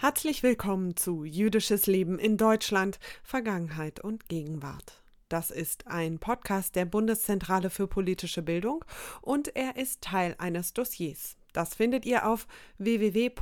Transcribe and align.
Herzlich 0.00 0.44
willkommen 0.44 0.96
zu 0.96 1.24
Jüdisches 1.24 1.88
Leben 1.88 2.20
in 2.20 2.36
Deutschland, 2.36 3.00
Vergangenheit 3.24 3.98
und 3.98 4.28
Gegenwart. 4.28 5.02
Das 5.28 5.50
ist 5.50 5.88
ein 5.88 6.20
Podcast 6.20 6.76
der 6.76 6.84
Bundeszentrale 6.84 7.68
für 7.68 7.88
politische 7.88 8.42
Bildung 8.42 8.84
und 9.22 9.56
er 9.56 9.74
ist 9.74 10.00
Teil 10.00 10.36
eines 10.38 10.72
Dossiers. 10.72 11.34
Das 11.52 11.74
findet 11.74 12.06
ihr 12.06 12.28
auf 12.28 12.46
www.bpb.de 12.78 13.40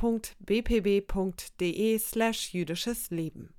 slash 1.99 2.53
jüdisches 2.55 3.11
Leben. 3.11 3.53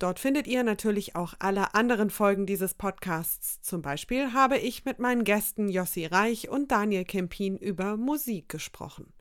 Dort 0.00 0.18
findet 0.18 0.48
ihr 0.48 0.64
natürlich 0.64 1.14
auch 1.14 1.34
alle 1.38 1.76
anderen 1.76 2.10
Folgen 2.10 2.44
dieses 2.44 2.74
Podcasts. 2.74 3.60
Zum 3.60 3.82
Beispiel 3.82 4.32
habe 4.32 4.58
ich 4.58 4.84
mit 4.84 4.98
meinen 4.98 5.22
Gästen 5.22 5.68
Jossi 5.68 6.06
Reich 6.06 6.48
und 6.48 6.72
Daniel 6.72 7.04
Kempin 7.04 7.56
über 7.56 7.96
Musik 7.96 8.48
gesprochen. 8.48 9.12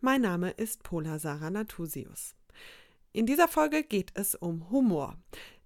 Mein 0.00 0.22
Name 0.22 0.50
ist 0.50 0.82
Pola 0.82 1.20
Sarah 1.20 1.50
Natusius. 1.50 2.34
In 3.14 3.26
dieser 3.26 3.46
Folge 3.46 3.84
geht 3.84 4.10
es 4.14 4.34
um 4.34 4.68
Humor. 4.70 5.16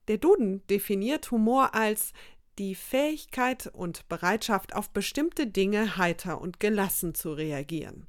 Der 0.07 0.19
Duden 0.19 0.67
definiert 0.67 1.31
Humor 1.31 1.75
als 1.75 2.13
die 2.59 2.75
Fähigkeit 2.75 3.69
und 3.73 4.07
Bereitschaft, 4.11 4.77
auf 4.77 4.91
bestimmte 4.91 5.47
Dinge 5.47 5.97
heiter 5.97 6.43
und 6.43 6.61
gelassen 6.61 7.15
zu 7.15 7.33
reagieren. 7.33 8.07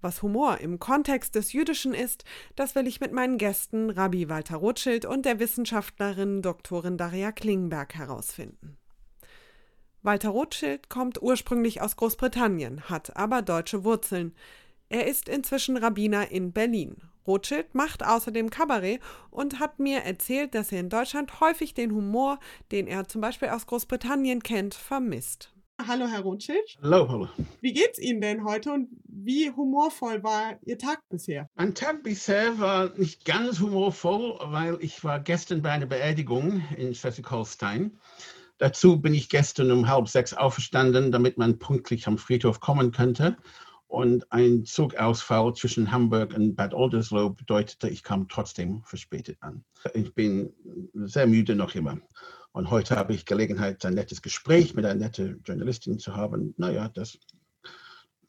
Was 0.00 0.22
Humor 0.22 0.58
im 0.58 0.78
Kontext 0.78 1.34
des 1.34 1.52
Jüdischen 1.52 1.92
ist, 1.92 2.22
das 2.54 2.76
will 2.76 2.86
ich 2.86 3.00
mit 3.00 3.10
meinen 3.10 3.36
Gästen 3.36 3.90
Rabbi 3.90 4.28
Walter 4.28 4.58
Rothschild 4.58 5.06
und 5.06 5.26
der 5.26 5.40
Wissenschaftlerin 5.40 6.40
Doktorin 6.40 6.96
Daria 6.96 7.32
Klingenberg 7.32 7.96
herausfinden. 7.96 8.76
Walter 10.02 10.28
Rothschild 10.28 10.88
kommt 10.88 11.20
ursprünglich 11.20 11.80
aus 11.80 11.96
Großbritannien, 11.96 12.82
hat 12.82 13.16
aber 13.16 13.42
deutsche 13.42 13.82
Wurzeln. 13.82 14.36
Er 14.88 15.08
ist 15.08 15.28
inzwischen 15.28 15.76
Rabbiner 15.76 16.30
in 16.30 16.52
Berlin 16.52 16.96
Rothschild 17.26 17.74
macht 17.74 18.04
außerdem 18.04 18.50
Kabarett 18.50 19.00
und 19.30 19.60
hat 19.60 19.78
mir 19.78 20.00
erzählt, 20.00 20.54
dass 20.54 20.72
er 20.72 20.80
in 20.80 20.88
Deutschland 20.88 21.40
häufig 21.40 21.74
den 21.74 21.92
Humor, 21.92 22.38
den 22.70 22.86
er 22.86 23.08
zum 23.08 23.20
Beispiel 23.20 23.48
aus 23.48 23.66
Großbritannien 23.66 24.42
kennt, 24.42 24.74
vermisst. 24.74 25.52
Hallo, 25.88 26.06
Herr 26.06 26.20
Rothschild. 26.20 26.76
Hallo, 26.80 27.08
hallo. 27.08 27.28
Wie 27.60 27.72
geht's 27.72 27.98
Ihnen 27.98 28.20
denn 28.20 28.44
heute 28.44 28.72
und 28.72 28.88
wie 29.04 29.50
humorvoll 29.50 30.22
war 30.22 30.58
Ihr 30.64 30.78
Tag 30.78 31.00
bisher? 31.08 31.48
Mein 31.56 31.74
Tag 31.74 32.04
bisher 32.04 32.58
war 32.58 32.96
nicht 32.96 33.24
ganz 33.24 33.58
humorvoll, 33.58 34.38
weil 34.44 34.78
ich 34.80 35.02
war 35.02 35.18
gestern 35.18 35.62
bei 35.62 35.70
einer 35.70 35.86
Beerdigung 35.86 36.62
in 36.76 36.94
Schleswig-Holstein. 36.94 37.98
Dazu 38.58 39.00
bin 39.00 39.12
ich 39.12 39.28
gestern 39.28 39.72
um 39.72 39.88
halb 39.88 40.08
sechs 40.08 40.34
aufgestanden, 40.34 41.10
damit 41.10 41.36
man 41.36 41.58
pünktlich 41.58 42.06
am 42.06 42.16
Friedhof 42.16 42.60
kommen 42.60 42.92
könnte. 42.92 43.36
Und 43.92 44.32
ein 44.32 44.64
Zugausfall 44.64 45.52
zwischen 45.52 45.92
Hamburg 45.92 46.32
und 46.34 46.56
Bad 46.56 46.72
Oldesloe 46.72 47.28
bedeutete, 47.28 47.90
ich 47.90 48.02
kam 48.02 48.26
trotzdem 48.26 48.82
verspätet 48.84 49.36
an. 49.40 49.66
Ich 49.92 50.14
bin 50.14 50.50
sehr 50.94 51.26
müde 51.26 51.54
noch 51.54 51.74
immer. 51.74 52.00
Und 52.52 52.70
heute 52.70 52.96
habe 52.96 53.12
ich 53.12 53.26
Gelegenheit, 53.26 53.84
ein 53.84 53.92
nettes 53.92 54.22
Gespräch 54.22 54.74
mit 54.74 54.86
einer 54.86 54.98
netten 54.98 55.42
Journalistin 55.44 55.98
zu 55.98 56.16
haben. 56.16 56.54
Naja, 56.56 56.88
das, 56.88 57.18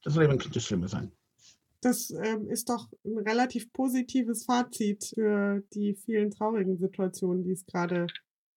das 0.04 0.18
Leben 0.18 0.38
könnte 0.38 0.60
schlimmer 0.60 0.90
sein. 0.90 1.14
Das 1.80 2.12
ähm, 2.12 2.50
ist 2.50 2.68
doch 2.68 2.90
ein 3.06 3.20
relativ 3.20 3.72
positives 3.72 4.44
Fazit 4.44 5.14
für 5.16 5.64
die 5.74 5.96
vielen 5.96 6.32
traurigen 6.32 6.78
Situationen, 6.78 7.46
die 7.46 7.54
es 7.54 7.66
gerade 7.66 8.08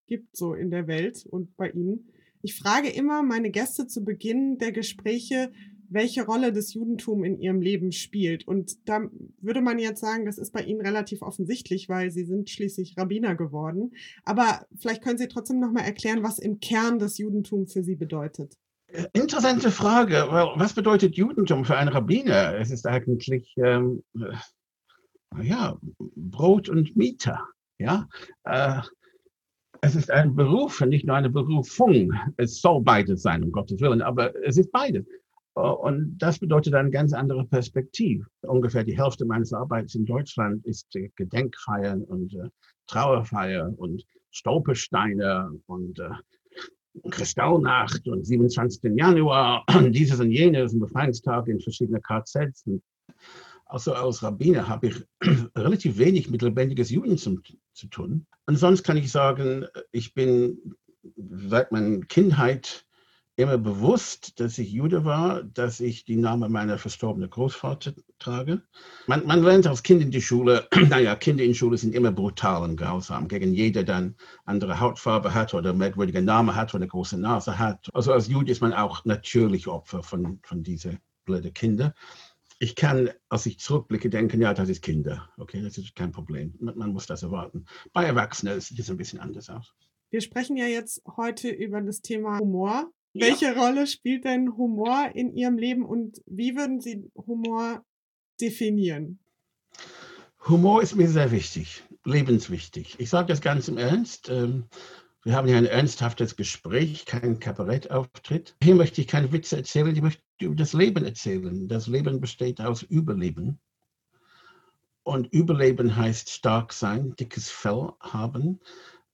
gibt, 0.09 0.37
so 0.37 0.55
in 0.55 0.73
der 0.73 0.89
Welt 0.89 1.25
und 1.25 1.57
bei 1.57 1.70
Ihnen. 1.70 2.09
Ich 2.43 2.59
frage 2.59 2.89
immer 2.89 3.23
meine 3.23 3.51
Gäste 3.51 3.87
zu 3.87 4.05
Beginn 4.05 4.59
der 4.59 4.73
Gespräche, 4.73 5.53
welche 5.89 6.25
Rolle 6.25 6.53
das 6.53 6.75
Judentum 6.75 7.25
in 7.25 7.39
ihrem 7.39 7.61
Leben 7.61 7.92
spielt. 7.92 8.47
Und 8.47 8.89
da 8.89 9.09
würde 9.41 9.61
man 9.61 9.79
jetzt 9.79 10.01
sagen, 10.01 10.27
das 10.27 10.39
ist 10.39 10.53
bei 10.53 10.62
Ihnen 10.62 10.81
relativ 10.81 11.23
offensichtlich, 11.23 11.89
weil 11.89 12.11
Sie 12.11 12.25
sind 12.25 12.51
schließlich 12.51 12.97
Rabbiner 12.97 13.34
geworden. 13.34 13.92
Aber 14.24 14.67
vielleicht 14.77 15.02
können 15.02 15.19
Sie 15.19 15.29
trotzdem 15.29 15.61
noch 15.61 15.73
mal 15.73 15.83
erklären, 15.83 16.23
was 16.23 16.39
im 16.39 16.61
Kern 16.61 16.98
das 16.98 17.19
Judentum 17.19 17.67
für 17.67 17.83
Sie 17.83 17.97
bedeutet. 17.97 18.57
Interessante 19.13 19.70
Frage. 19.70 20.27
Was 20.57 20.74
bedeutet 20.74 21.17
Judentum 21.17 21.64
für 21.64 21.77
einen 21.77 21.89
Rabbiner? 21.89 22.58
Es 22.58 22.70
ist 22.70 22.86
eigentlich 22.86 23.55
ähm, 23.58 24.03
ja, 25.42 25.77
Brot 25.98 26.68
und 26.68 26.97
Mieter. 26.97 27.41
Ja, 27.79 28.08
äh, 28.45 28.80
es 29.83 29.95
ist 29.95 30.11
ein 30.11 30.35
Beruf, 30.35 30.80
nicht 30.80 31.07
nur 31.07 31.17
eine 31.17 31.30
Berufung. 31.30 32.13
Es 32.36 32.61
soll 32.61 32.83
beides 32.83 33.23
sein, 33.23 33.45
um 33.45 33.53
Gottes 33.53 33.80
Willen, 33.80 34.03
aber 34.03 34.35
es 34.45 34.57
ist 34.57 34.73
beides. 34.73 35.07
Und 35.56 36.18
das 36.18 36.39
bedeutet 36.39 36.74
eine 36.74 36.90
ganz 36.90 37.14
andere 37.14 37.46
Perspektive. 37.46 38.27
Ungefähr 38.42 38.84
die 38.84 38.98
Hälfte 38.98 39.24
meines 39.24 39.55
Arbeits 39.55 39.94
in 39.94 40.05
Deutschland 40.05 40.64
ist 40.67 40.86
Gedenkfeiern 41.17 42.02
und 42.02 42.34
äh, 42.34 42.50
Trauerfeier 42.86 43.72
und 43.78 44.05
Stolpersteine 44.30 45.50
und 45.67 45.98
äh, 45.98 46.11
Kristallnacht 47.11 48.06
und 48.06 48.27
27. 48.27 48.83
Januar 48.96 49.64
und 49.74 49.92
dieses 49.96 50.20
und 50.20 50.30
jenes 50.30 50.74
und 50.74 50.80
Befreiungstag 50.80 51.48
in 51.48 51.61
verschiedenen 51.61 52.02
KZs. 52.02 52.68
Also 53.64 53.94
als 53.94 54.23
Rabbiner 54.23 54.68
habe 54.68 54.88
ich 54.88 55.05
relativ 55.56 55.96
wenig 55.96 56.30
mit 56.30 56.42
lebendiges 56.42 56.90
Judentum 56.90 57.42
zu 57.73 57.88
tun. 57.88 58.27
Und 58.46 58.56
sonst 58.56 58.83
kann 58.83 58.98
ich 58.98 59.11
sagen, 59.11 59.64
ich 59.90 60.12
bin 60.12 60.74
seit 61.17 61.73
meiner 61.73 62.00
Kindheit 62.00 62.86
immer 63.36 63.58
bewusst, 63.58 64.41
dass 64.41 64.57
ich 64.57 64.73
Jude 64.73 65.05
war, 65.05 65.42
dass 65.42 65.80
ich 65.80 66.05
die 66.05 66.17
Namen 66.17 66.51
meiner 66.51 66.79
verstorbenen 66.79 67.29
Großvater 67.29 67.92
trage. 68.19 68.63
Man, 69.07 69.27
man 69.27 69.42
lernt 69.42 69.67
als 69.67 69.83
Kind 69.83 70.01
in 70.01 70.11
die 70.11 70.23
Schule, 70.23 70.67
naja, 70.89 71.14
Kinder 71.17 71.45
in 71.45 71.55
Schule 71.55 71.77
sind 71.77 71.95
immer 71.95 72.13
brutal 72.13 72.63
und 72.63 72.77
grausam 72.77 73.29
gegen 73.29 73.52
jeder, 73.52 73.85
der 73.85 74.14
andere 74.47 74.80
Hautfarbe 74.80 75.35
hat 75.35 75.52
oder 75.52 75.74
merkwürdige 75.74 76.23
Namen 76.23 76.55
hat 76.55 76.70
oder 76.74 76.83
eine 76.83 76.89
große 76.89 77.19
Nase 77.19 77.58
hat. 77.58 77.91
Also 77.92 78.13
als 78.13 78.29
Jude 78.29 78.51
ist 78.51 78.63
man 78.63 78.73
auch 78.73 79.05
natürlich 79.05 79.68
Opfer 79.68 80.03
von, 80.03 80.41
von 80.42 80.63
diesen 80.63 80.98
blöden 81.27 81.53
Kindern. 81.53 81.92
Ich 82.58 82.74
kann, 82.74 83.11
als 83.29 83.45
ich 83.45 83.58
zurückblicke, 83.58 84.08
denken, 84.08 84.41
ja, 84.41 84.55
das 84.55 84.70
ist 84.70 84.80
Kinder. 84.80 85.29
Okay, 85.36 85.61
das 85.61 85.77
ist 85.77 85.95
kein 85.95 86.11
Problem. 86.11 86.55
Man, 86.58 86.79
man 86.79 86.92
muss 86.95 87.07
das 87.07 87.23
erwarten. 87.23 87.67
Bei 87.92 88.05
Erwachsenen 88.05 88.58
sieht 88.63 88.79
es 88.79 88.89
ein 88.89 88.97
bisschen 88.97 89.20
anders 89.20 89.51
aus. 89.51 89.74
Wir 90.08 90.23
sprechen 90.23 90.57
ja 90.57 90.67
jetzt 90.67 91.03
heute 91.18 91.51
über 91.51 91.83
das 91.83 92.01
Thema 92.01 92.39
Humor. 92.39 92.91
Welche 93.21 93.55
Rolle 93.57 93.87
spielt 93.87 94.25
denn 94.25 94.57
Humor 94.57 95.11
in 95.15 95.35
Ihrem 95.35 95.59
Leben 95.59 95.85
und 95.85 96.21
wie 96.27 96.57
würden 96.57 96.81
Sie 96.81 97.11
Humor 97.15 97.85
definieren? 98.41 99.19
Humor 100.49 100.83
ist 100.83 100.95
mir 100.95 101.09
sehr 101.09 101.31
wichtig, 101.31 101.83
lebenswichtig. 102.05 102.97
Ich 102.99 103.11
sage 103.11 103.29
das 103.29 103.41
ganz 103.41 103.69
im 103.69 103.79
Ernst. 103.79 104.29
Ähm, 104.29 104.67
wir 105.25 105.35
haben 105.35 105.49
hier 105.49 105.57
ein 105.57 105.67
ernsthaftes 105.67 106.37
Gespräch, 106.37 107.05
kein 107.05 107.41
Kabarettauftritt. 107.41 108.55
Hier 108.63 108.77
möchte 108.77 109.01
ich 109.01 109.09
keine 109.09 109.33
Witze 109.33 109.57
erzählen, 109.57 109.95
ich 109.95 110.03
möchte 110.03 110.23
über 110.41 110.55
das 110.55 110.73
Leben 110.73 111.05
erzählen. 111.05 111.67
Das 111.67 111.89
Leben 111.89 112.21
besteht 112.21 112.61
aus 112.61 112.83
Überleben. 112.83 113.59
Und 115.03 115.33
Überleben 115.33 115.97
heißt 115.97 116.31
stark 116.31 116.73
sein, 116.73 117.15
dickes 117.17 117.51
Fell 117.51 117.93
haben, 118.01 118.61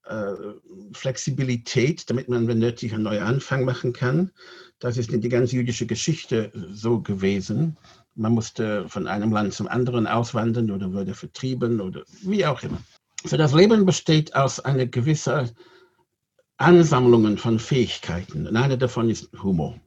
äh, 0.06 0.32
Flexibilität, 0.92 2.08
damit 2.10 2.28
man, 2.28 2.48
wenn 2.48 2.58
nötig, 2.58 2.92
einen 2.92 3.04
neuen 3.04 3.22
Anfang 3.22 3.64
machen 3.64 3.92
kann. 3.92 4.30
Das 4.78 4.96
ist 4.96 5.10
die 5.12 5.28
ganze 5.28 5.56
jüdische 5.56 5.86
Geschichte 5.86 6.52
so 6.72 7.00
gewesen. 7.00 7.76
Man 8.14 8.32
musste 8.32 8.88
von 8.88 9.06
einem 9.06 9.32
Land 9.32 9.54
zum 9.54 9.68
anderen 9.68 10.06
auswandern 10.06 10.70
oder 10.70 10.92
wurde 10.92 11.14
vertrieben 11.14 11.80
oder 11.80 12.02
wie 12.22 12.44
auch 12.44 12.62
immer. 12.62 12.78
So 13.24 13.36
das 13.36 13.54
Leben 13.54 13.86
besteht 13.86 14.34
aus 14.34 14.60
einer 14.60 14.86
gewissen 14.86 15.50
Ansammlung 16.56 17.38
von 17.38 17.58
Fähigkeiten. 17.58 18.46
Und 18.46 18.56
eine 18.56 18.76
davon 18.76 19.08
ist 19.08 19.30
Humor. 19.42 19.80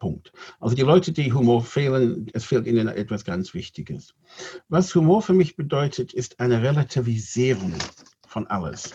Punkt. 0.00 0.32
Also 0.58 0.74
die 0.74 0.82
Leute, 0.82 1.12
die 1.12 1.32
Humor 1.32 1.62
fehlen, 1.62 2.26
es 2.32 2.44
fehlt 2.44 2.66
ihnen 2.66 2.88
etwas 2.88 3.24
ganz 3.24 3.54
Wichtiges. 3.54 4.14
Was 4.68 4.94
Humor 4.94 5.22
für 5.22 5.34
mich 5.34 5.56
bedeutet, 5.56 6.12
ist 6.14 6.40
eine 6.40 6.62
Relativisierung 6.62 7.74
von 8.26 8.46
alles. 8.48 8.94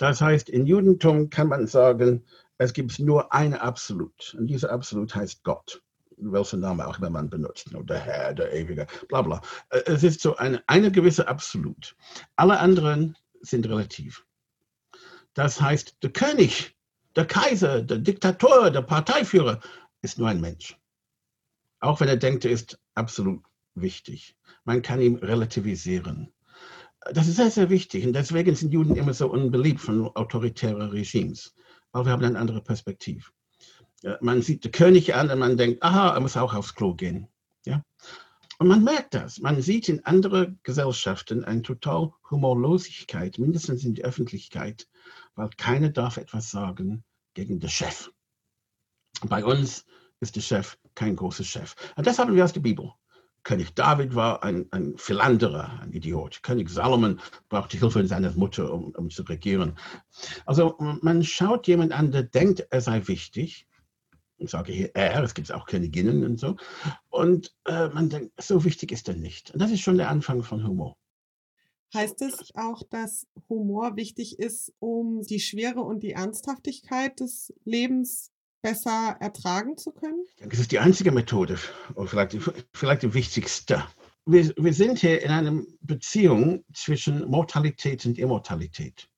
Das 0.00 0.22
heißt, 0.22 0.48
im 0.48 0.64
Judentum 0.64 1.28
kann 1.28 1.48
man 1.48 1.66
sagen, 1.66 2.24
es 2.56 2.72
gibt 2.72 2.98
nur 3.00 3.34
eine 3.34 3.60
Absolut. 3.60 4.34
Und 4.38 4.46
dieser 4.46 4.72
Absolut 4.72 5.14
heißt 5.14 5.44
Gott. 5.44 5.82
Welchen 6.16 6.60
Namen 6.60 6.80
auch 6.80 6.96
immer 6.96 7.10
man 7.10 7.28
benutzt. 7.28 7.70
Der 7.70 7.98
Herr, 7.98 8.32
der 8.32 8.50
Ewige, 8.50 8.86
bla 9.08 9.20
bla. 9.20 9.42
Äh, 9.68 9.82
es 9.84 10.02
ist 10.02 10.22
so 10.22 10.36
eine, 10.36 10.62
eine 10.66 10.90
gewisse 10.90 11.28
Absolut. 11.28 11.94
Alle 12.36 12.58
anderen 12.60 13.14
sind 13.42 13.68
relativ. 13.68 14.24
Das 15.34 15.60
heißt, 15.60 16.02
der 16.02 16.10
König, 16.12 16.74
der 17.14 17.26
Kaiser, 17.26 17.82
der 17.82 17.98
Diktator, 17.98 18.70
der 18.70 18.82
Parteiführer 18.82 19.60
ist 20.00 20.18
nur 20.18 20.28
ein 20.30 20.40
Mensch. 20.40 20.78
Auch 21.80 22.00
wenn 22.00 22.08
er 22.08 22.16
denkt, 22.16 22.46
er 22.46 22.52
ist 22.52 22.80
absolut 22.94 23.42
wichtig. 23.74 24.34
Man 24.64 24.80
kann 24.80 25.02
ihn 25.02 25.16
relativisieren. 25.16 26.32
Das 27.12 27.28
ist 27.28 27.36
sehr, 27.36 27.50
sehr 27.50 27.70
wichtig. 27.70 28.06
Und 28.06 28.12
deswegen 28.12 28.54
sind 28.54 28.72
Juden 28.72 28.96
immer 28.96 29.14
so 29.14 29.30
unbeliebt 29.30 29.80
von 29.80 30.08
autoritären 30.16 30.90
Regimes, 30.90 31.54
weil 31.92 32.04
wir 32.04 32.12
haben 32.12 32.24
eine 32.24 32.38
andere 32.38 32.60
Perspektive. 32.60 33.24
Man 34.20 34.42
sieht 34.42 34.64
den 34.64 34.72
König 34.72 35.14
an 35.14 35.30
und 35.30 35.38
man 35.38 35.56
denkt, 35.56 35.82
aha, 35.82 36.14
er 36.14 36.20
muss 36.20 36.36
auch 36.36 36.54
aufs 36.54 36.74
Klo 36.74 36.94
gehen. 36.94 37.28
Ja? 37.64 37.84
Und 38.58 38.68
man 38.68 38.84
merkt 38.84 39.14
das. 39.14 39.38
Man 39.38 39.60
sieht 39.62 39.88
in 39.88 40.04
anderen 40.04 40.58
Gesellschaften 40.62 41.44
eine 41.44 41.62
total 41.62 42.12
Humorlosigkeit, 42.30 43.38
mindestens 43.38 43.84
in 43.84 43.94
der 43.94 44.04
Öffentlichkeit, 44.04 44.88
weil 45.34 45.48
keiner 45.56 45.88
darf 45.88 46.18
etwas 46.18 46.50
sagen 46.50 47.04
gegen 47.34 47.60
den 47.60 47.70
Chef. 47.70 48.10
Bei 49.22 49.44
uns 49.44 49.86
ist 50.20 50.36
der 50.36 50.42
Chef 50.42 50.78
kein 50.94 51.16
großer 51.16 51.44
Chef. 51.44 51.74
Und 51.96 52.06
das 52.06 52.18
haben 52.18 52.34
wir 52.34 52.44
aus 52.44 52.52
der 52.52 52.60
Bibel. 52.60 52.92
König 53.42 53.74
David 53.74 54.14
war 54.14 54.42
ein, 54.42 54.66
ein 54.70 54.96
Philanderer, 54.96 55.80
ein 55.80 55.92
Idiot. 55.92 56.42
König 56.42 56.68
Salomon 56.68 57.20
brauchte 57.48 57.78
Hilfe 57.78 58.06
seiner 58.06 58.32
Mutter, 58.32 58.72
um, 58.72 58.90
um 58.90 59.10
zu 59.10 59.22
regieren. 59.22 59.78
Also 60.46 60.76
man 60.78 61.24
schaut 61.24 61.66
jemand 61.66 61.92
an, 61.92 62.12
der 62.12 62.24
denkt, 62.24 62.66
er 62.70 62.80
sei 62.80 63.06
wichtig 63.06 63.66
ich 64.40 64.50
sage 64.50 64.72
hier 64.72 64.90
er, 64.94 65.22
es 65.22 65.34
gibt 65.34 65.52
auch 65.52 65.66
Königinnen 65.66 66.24
und 66.24 66.40
so. 66.40 66.56
Und 67.10 67.54
äh, 67.66 67.88
man 67.88 68.08
denkt, 68.08 68.32
so 68.42 68.64
wichtig 68.64 68.90
ist 68.90 69.08
er 69.08 69.14
nicht. 69.14 69.50
Und 69.50 69.60
das 69.60 69.70
ist 69.70 69.80
schon 69.80 69.98
der 69.98 70.08
Anfang 70.08 70.42
von 70.42 70.66
Humor. 70.66 70.96
Heißt 71.92 72.22
es 72.22 72.54
auch, 72.54 72.82
dass 72.84 73.26
Humor 73.48 73.96
wichtig 73.96 74.38
ist, 74.38 74.72
um 74.78 75.22
die 75.22 75.40
Schwere 75.40 75.80
und 75.80 76.02
die 76.02 76.12
Ernsthaftigkeit 76.12 77.20
des 77.20 77.52
Lebens 77.64 78.32
besser 78.62 79.16
ertragen 79.20 79.76
zu 79.76 79.92
können? 79.92 80.24
Das 80.40 80.58
ist 80.58 80.72
die 80.72 80.78
einzige 80.78 81.12
Methode, 81.12 81.58
oder 81.94 82.08
vielleicht, 82.08 82.36
vielleicht 82.72 83.02
die 83.02 83.14
wichtigste. 83.14 83.84
Wir, 84.26 84.52
wir 84.56 84.72
sind 84.72 84.98
hier 84.98 85.22
in 85.22 85.30
einer 85.30 85.62
Beziehung 85.80 86.64
zwischen 86.72 87.26
Mortalität 87.28 88.04
und 88.06 88.18
Immortalität. 88.18 89.08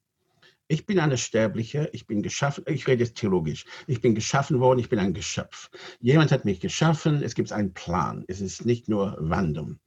Ich 0.68 0.86
bin 0.86 1.00
eine 1.00 1.18
Sterbliche, 1.18 1.90
ich 1.92 2.06
bin 2.06 2.22
geschaffen, 2.22 2.64
ich 2.66 2.86
rede 2.86 3.04
jetzt 3.04 3.16
theologisch, 3.16 3.66
ich 3.86 4.00
bin 4.00 4.14
geschaffen 4.14 4.58
worden, 4.58 4.78
ich 4.78 4.88
bin 4.88 4.98
ein 4.98 5.12
Geschöpf. 5.12 5.68
Jemand 6.00 6.32
hat 6.32 6.46
mich 6.46 6.60
geschaffen, 6.60 7.22
es 7.22 7.34
gibt 7.34 7.52
einen 7.52 7.74
Plan, 7.74 8.24
es 8.28 8.40
ist 8.40 8.64
nicht 8.64 8.88
nur 8.88 9.16
Wandern. 9.20 9.80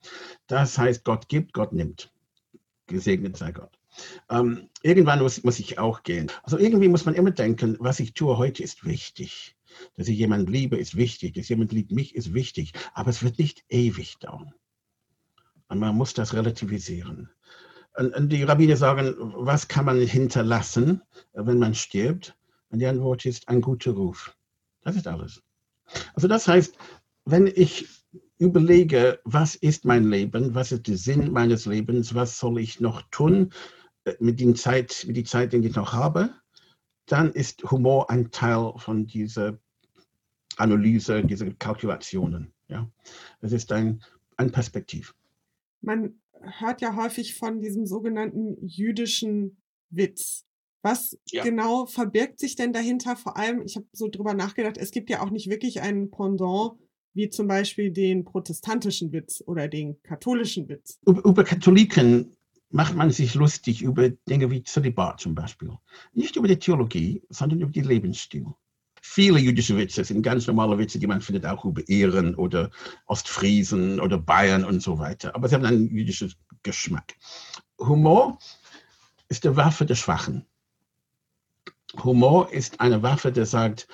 Das 0.47 0.77
heißt, 0.77 1.03
Gott 1.03 1.27
gibt, 1.27 1.53
Gott 1.53 1.73
nimmt. 1.73 2.13
Gesegnet 2.85 3.35
sei 3.35 3.51
Gott. 3.51 3.79
Ähm, 4.29 4.69
irgendwann 4.81 5.21
muss, 5.21 5.43
muss 5.43 5.59
ich 5.59 5.79
auch 5.79 6.03
gehen. 6.03 6.31
Also 6.43 6.57
irgendwie 6.57 6.87
muss 6.87 7.05
man 7.05 7.15
immer 7.15 7.31
denken, 7.31 7.77
was 7.79 7.99
ich 7.99 8.13
tue 8.13 8.37
heute 8.37 8.63
ist 8.63 8.85
wichtig. 8.85 9.55
Dass 9.97 10.07
ich 10.07 10.17
jemanden 10.17 10.51
liebe, 10.51 10.77
ist 10.77 10.95
wichtig. 10.95 11.33
Dass 11.33 11.49
jemand 11.49 11.71
liebt 11.71 11.91
mich, 11.91 12.15
ist 12.15 12.33
wichtig. 12.33 12.73
Aber 12.93 13.09
es 13.09 13.23
wird 13.23 13.39
nicht 13.39 13.63
ewig 13.69 14.17
dauern. 14.19 14.53
Und 15.67 15.79
man 15.79 15.95
muss 15.95 16.13
das 16.13 16.33
relativisieren. 16.33 17.29
Und 17.97 18.29
die 18.29 18.43
Rabbiner 18.43 18.75
sagen, 18.75 19.15
was 19.17 19.67
kann 19.67 19.85
man 19.85 20.01
hinterlassen, 20.01 21.01
wenn 21.33 21.59
man 21.59 21.73
stirbt? 21.73 22.35
Und 22.69 22.79
die 22.79 22.87
Antwort 22.87 23.25
ist 23.25 23.47
ein 23.47 23.61
guter 23.61 23.91
Ruf. 23.91 24.35
Das 24.81 24.95
ist 24.95 25.07
alles. 25.07 25.41
Also 26.13 26.27
das 26.27 26.47
heißt, 26.47 26.77
wenn 27.23 27.47
ich 27.47 27.87
überlege, 28.37 29.19
was 29.23 29.55
ist 29.55 29.85
mein 29.85 30.09
Leben, 30.09 30.53
was 30.53 30.71
ist 30.71 30.87
der 30.87 30.97
Sinn 30.97 31.31
meines 31.31 31.65
Lebens, 31.65 32.13
was 32.13 32.37
soll 32.37 32.59
ich 32.59 32.79
noch 32.79 33.01
tun 33.11 33.51
mit, 34.19 34.39
der 34.39 34.55
Zeit, 34.55 35.03
mit 35.07 35.17
der 35.17 35.25
Zeit, 35.25 35.53
die 35.53 35.57
ich 35.57 35.75
noch 35.75 35.93
habe, 35.93 36.33
dann 37.07 37.31
ist 37.31 37.69
Humor 37.69 38.09
ein 38.09 38.31
Teil 38.31 38.73
von 38.77 39.05
dieser 39.05 39.59
Analyse, 40.57 41.23
dieser 41.23 41.51
Kalkulationen. 41.53 42.53
Ja? 42.67 42.89
Es 43.41 43.51
ist 43.51 43.71
ein, 43.71 44.03
ein 44.37 44.51
Perspektiv. 44.51 45.15
Man 45.81 46.19
hört 46.41 46.81
ja 46.81 46.95
häufig 46.95 47.35
von 47.35 47.61
diesem 47.61 47.85
sogenannten 47.85 48.57
jüdischen 48.65 49.57
Witz. 49.89 50.45
Was 50.81 51.17
ja. 51.31 51.43
genau 51.43 51.87
verbirgt 51.87 52.39
sich 52.39 52.55
denn 52.55 52.73
dahinter? 52.73 53.15
Vor 53.15 53.37
allem, 53.37 53.63
ich 53.63 53.75
habe 53.75 53.87
so 53.91 54.07
drüber 54.07 54.33
nachgedacht, 54.33 54.77
es 54.77 54.91
gibt 54.91 55.09
ja 55.09 55.21
auch 55.21 55.31
nicht 55.31 55.49
wirklich 55.49 55.81
einen 55.81 56.11
Pendant, 56.11 56.73
wie 57.13 57.29
zum 57.29 57.47
Beispiel 57.47 57.91
den 57.91 58.23
protestantischen 58.23 59.11
Witz 59.11 59.41
oder 59.45 59.67
den 59.67 60.01
katholischen 60.03 60.67
Witz. 60.69 60.99
Über, 61.05 61.23
über 61.23 61.43
Katholiken 61.43 62.34
macht 62.69 62.95
man 62.95 63.11
sich 63.11 63.35
lustig 63.35 63.81
über 63.81 64.09
Dinge 64.09 64.51
wie 64.51 64.63
Zölibat 64.63 65.19
zum 65.19 65.35
Beispiel. 65.35 65.71
Nicht 66.13 66.35
über 66.35 66.47
die 66.47 66.59
Theologie, 66.59 67.23
sondern 67.29 67.61
über 67.61 67.71
den 67.71 67.85
Lebensstil 67.85 68.47
viele 69.05 69.39
jüdische 69.39 69.77
Witze 69.77 70.03
sind 70.03 70.23
ganz 70.23 70.47
normale 70.47 70.77
Witze, 70.77 70.99
die 70.99 71.07
man 71.07 71.21
findet 71.21 71.45
auch 71.45 71.63
über 71.63 71.87
Ehren 71.87 72.35
oder 72.35 72.71
Ostfriesen 73.05 73.99
oder 73.99 74.17
Bayern 74.17 74.65
und 74.65 74.81
so 74.81 74.97
weiter. 74.97 75.35
Aber 75.35 75.47
sie 75.47 75.55
haben 75.55 75.65
einen 75.65 75.87
jüdischen 75.87 76.33
Geschmack. 76.63 77.15
Humor 77.79 78.39
ist 79.29 79.43
die 79.43 79.55
Waffe 79.55 79.85
der 79.85 79.95
Schwachen. 79.95 80.45
Humor 82.03 82.51
ist 82.51 82.81
eine 82.81 83.03
Waffe, 83.03 83.31
die 83.31 83.45
sagt, 83.45 83.87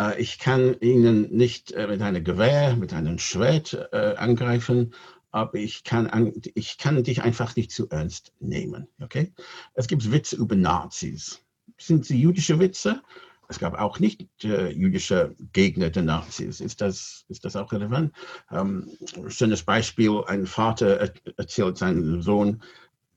äh, 0.00 0.20
ich 0.20 0.38
kann 0.38 0.76
Ihnen 0.80 1.30
nicht 1.30 1.72
äh, 1.72 1.86
mit 1.86 2.02
einem 2.02 2.24
Gewehr, 2.24 2.76
mit 2.76 2.92
einem 2.92 3.18
Schwert 3.18 3.72
äh, 3.92 4.14
angreifen, 4.16 4.94
aber 5.30 5.54
ich 5.54 5.84
kann, 5.84 6.06
an, 6.06 6.32
ich 6.54 6.78
kann 6.78 7.02
dich 7.02 7.22
einfach 7.22 7.56
nicht 7.56 7.70
zu 7.70 7.88
ernst 7.88 8.32
nehmen. 8.40 8.88
Okay? 9.00 9.32
Es 9.74 9.86
gibt 9.86 10.10
Witze 10.10 10.36
über 10.36 10.56
Nazis. 10.56 11.42
Sind 11.78 12.06
sie 12.06 12.20
jüdische 12.20 12.58
Witze? 12.58 13.02
es 13.48 13.58
gab 13.58 13.78
auch 13.78 13.98
nicht 13.98 14.26
äh, 14.44 14.70
jüdische 14.70 15.34
Gegner 15.52 15.90
der 15.90 16.02
Nazis. 16.02 16.60
Ist 16.60 16.80
das, 16.80 17.24
ist 17.28 17.44
das 17.44 17.56
auch 17.56 17.72
relevant? 17.72 18.12
Ähm, 18.50 18.90
schönes 19.28 19.62
Beispiel, 19.62 20.22
ein 20.26 20.46
Vater 20.46 21.10
erzählt 21.36 21.78
seinem 21.78 22.22
Sohn, 22.22 22.62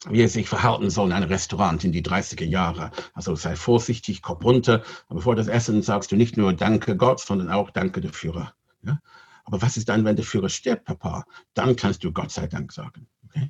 wie 0.10 0.22
er 0.22 0.30
sich 0.30 0.48
verhalten 0.48 0.90
soll 0.90 1.08
in 1.08 1.14
einem 1.14 1.30
Restaurant 1.30 1.84
in 1.84 1.92
die 1.92 2.04
30er 2.04 2.46
Jahre. 2.46 2.92
Also 3.14 3.36
sei 3.36 3.56
vorsichtig, 3.56 4.22
Kopf 4.22 4.44
runter. 4.44 4.84
Aber 5.08 5.22
vor 5.22 5.36
das 5.36 5.48
Essen 5.48 5.82
sagst 5.82 6.12
du 6.12 6.16
nicht 6.16 6.38
nur 6.38 6.54
Danke 6.54 6.96
Gott, 6.96 7.20
sondern 7.20 7.50
auch 7.50 7.70
Danke 7.72 8.02
der 8.02 8.14
Führer. 8.14 8.54
Ja? 8.84 9.00
Aber 9.50 9.64
was 9.64 9.78
ist 9.78 9.90
dann, 9.90 10.06
wenn 10.06 10.16
der 10.16 10.26
Führer 10.26 10.48
stirbt, 10.48 10.86
Papa? 10.86 11.26
Dann 11.56 11.76
kannst 11.76 12.04
du 12.04 12.12
Gott 12.12 12.30
sei 12.30 12.46
Dank 12.46 12.72
sagen. 12.72 13.08
Okay? 13.26 13.50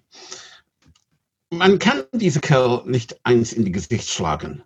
Man 1.49 1.77
kann 1.77 2.03
diese 2.13 2.39
Kerl 2.39 2.83
nicht 2.85 3.19
eins 3.25 3.51
in 3.51 3.65
die 3.65 3.73
Gesicht 3.73 4.07
schlagen. 4.07 4.63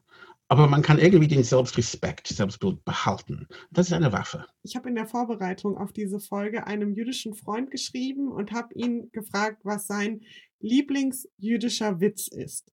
Aber 0.48 0.68
man 0.68 0.84
kann 0.84 1.00
irgendwie 1.00 1.28
den 1.28 1.44
Selbstrespekt, 1.44 2.28
Selbstbild 2.28 2.86
behalten. 2.86 3.48
Das 3.72 3.88
ist 3.88 3.94
eine 3.94 4.12
Waffe. 4.12 4.46
Ich 4.62 4.76
habe 4.76 4.90
in 4.90 4.94
der 4.94 5.08
Vorbereitung 5.08 5.76
auf 5.76 5.92
diese 5.92 6.20
Folge 6.20 6.68
einem 6.68 6.94
jüdischen 6.94 7.34
Freund 7.34 7.72
geschrieben 7.72 8.32
und 8.32 8.52
habe 8.52 8.72
ihn 8.76 9.10
gefragt, 9.12 9.62
was 9.64 9.88
sein 9.88 10.22
Lieblingsjüdischer 10.60 12.00
Witz 12.00 12.28
ist. 12.28 12.72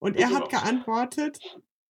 Und 0.00 0.16
er 0.16 0.28
hat 0.28 0.50
geantwortet, 0.50 1.38